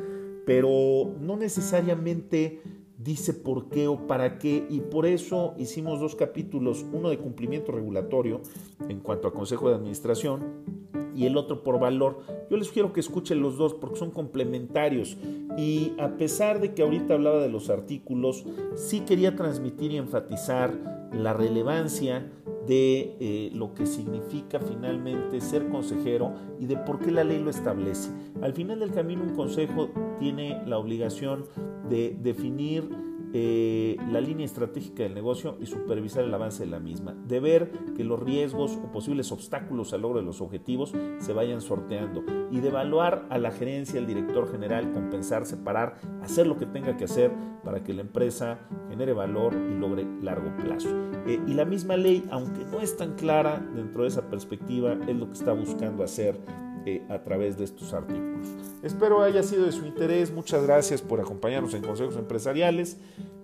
pero 0.45 1.15
no 1.21 1.37
necesariamente 1.37 2.61
dice 2.99 3.33
por 3.33 3.69
qué 3.69 3.87
o 3.87 4.09
para 4.09 4.39
qué 4.39 4.67
y 4.69 4.81
por 4.81 5.07
eso 5.07 5.55
hicimos 5.57 6.01
dos 6.01 6.17
capítulos, 6.17 6.85
uno 6.93 7.11
de 7.11 7.19
cumplimiento 7.19 7.71
regulatorio 7.71 8.41
en 8.89 8.99
cuanto 8.99 9.29
a 9.29 9.33
Consejo 9.33 9.69
de 9.69 9.77
Administración 9.77 10.78
y 11.19 11.27
el 11.27 11.37
otro 11.37 11.65
por 11.65 11.81
valor. 11.81 12.21
Yo 12.49 12.57
les 12.57 12.69
sugiero 12.69 12.93
que 12.93 13.01
escuchen 13.01 13.43
los 13.43 13.59
dos 13.59 13.75
porque 13.75 13.99
son 13.99 14.13
complementarios 14.13 15.17
y 15.57 15.93
a 15.99 16.17
pesar 16.17 16.61
de 16.61 16.75
que 16.75 16.83
ahorita 16.83 17.15
hablaba 17.15 17.41
de 17.41 17.49
los 17.49 17.71
artículos, 17.71 18.45
sí 18.77 19.01
quería 19.01 19.35
transmitir 19.35 19.91
y 19.91 19.97
enfatizar 19.97 21.09
la 21.13 21.33
relevancia 21.33 22.31
de 22.69 23.17
eh, 23.19 23.51
lo 23.53 23.75
que 23.75 23.85
significa 23.87 24.61
finalmente 24.61 25.41
ser 25.41 25.69
consejero 25.69 26.35
y 26.61 26.67
de 26.67 26.77
por 26.77 27.01
qué 27.01 27.11
la 27.11 27.25
ley 27.25 27.43
lo 27.43 27.51
establece. 27.51 28.11
Al 28.41 28.53
final 28.53 28.79
del 28.79 28.93
camino 28.93 29.25
un 29.25 29.35
consejo 29.35 29.91
tiene 30.21 30.63
la 30.67 30.79
obligación 30.79 31.47
de 31.89 32.17
definir 32.23 33.08
eh, 33.33 33.97
la 34.11 34.21
línea 34.21 34.47
estratégica 34.47 35.03
del 35.03 35.15
negocio 35.15 35.57
y 35.61 35.67
supervisar 35.67 36.25
el 36.25 36.33
avance 36.33 36.65
de 36.65 36.71
la 36.71 36.81
misma, 36.81 37.15
de 37.27 37.41
ver 37.41 37.73
que 37.97 38.05
los 38.05 38.21
riesgos 38.21 38.79
o 38.83 38.91
posibles 38.91 39.33
obstáculos 39.33 39.93
al 39.93 40.03
logro 40.03 40.21
de 40.21 40.25
los 40.25 40.41
objetivos 40.41 40.95
se 41.19 41.33
vayan 41.33 41.61
sorteando 41.61 42.25
y 42.51 42.61
de 42.61 42.69
evaluar 42.69 43.27
a 43.31 43.39
la 43.39 43.51
gerencia, 43.51 44.01
al 44.01 44.07
director 44.07 44.51
general, 44.51 44.93
compensar, 44.93 45.45
separar, 45.45 45.97
hacer 46.23 46.47
lo 46.47 46.57
que 46.57 46.67
tenga 46.67 46.97
que 46.97 47.05
hacer 47.05 47.31
para 47.65 47.83
que 47.85 47.93
la 47.93 48.01
empresa 48.01 48.61
genere 48.89 49.13
valor 49.13 49.55
y 49.55 49.79
logre 49.79 50.07
largo 50.23 50.57
plazo. 50.57 50.89
Eh, 51.27 51.41
y 51.47 51.55
la 51.55 51.65
misma 51.65 51.97
ley, 51.97 52.25
aunque 52.31 52.65
no 52.65 52.81
es 52.81 52.97
tan 52.97 53.15
clara 53.15 53.59
dentro 53.75 54.03
de 54.03 54.09
esa 54.09 54.29
perspectiva, 54.29 54.97
es 55.07 55.17
lo 55.17 55.27
que 55.27 55.35
está 55.35 55.53
buscando 55.53 56.03
hacer 56.03 56.39
eh, 56.87 57.03
a 57.09 57.23
través 57.23 57.57
de 57.59 57.65
estos 57.65 57.93
artículos. 57.93 58.49
Espero 58.83 59.23
haya 59.23 59.43
sido 59.43 59.65
de 59.65 59.73
su 59.73 59.87
interés. 59.87 60.33
Muchas 60.33 60.65
gracias 60.65 61.03
por 61.03 61.21
acompañarnos 61.21 61.75
en 61.75 61.83
Consejos 61.83 62.17
Empresariales 62.17 62.99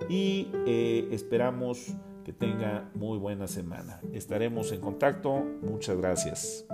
y 0.09 0.49
eh, 0.67 1.09
esperamos 1.11 1.95
que 2.25 2.33
tenga 2.33 2.91
muy 2.95 3.19
buena 3.19 3.47
semana. 3.47 4.01
Estaremos 4.13 4.73
en 4.73 4.81
contacto. 4.81 5.45
Muchas 5.63 5.99
gracias. 5.99 6.67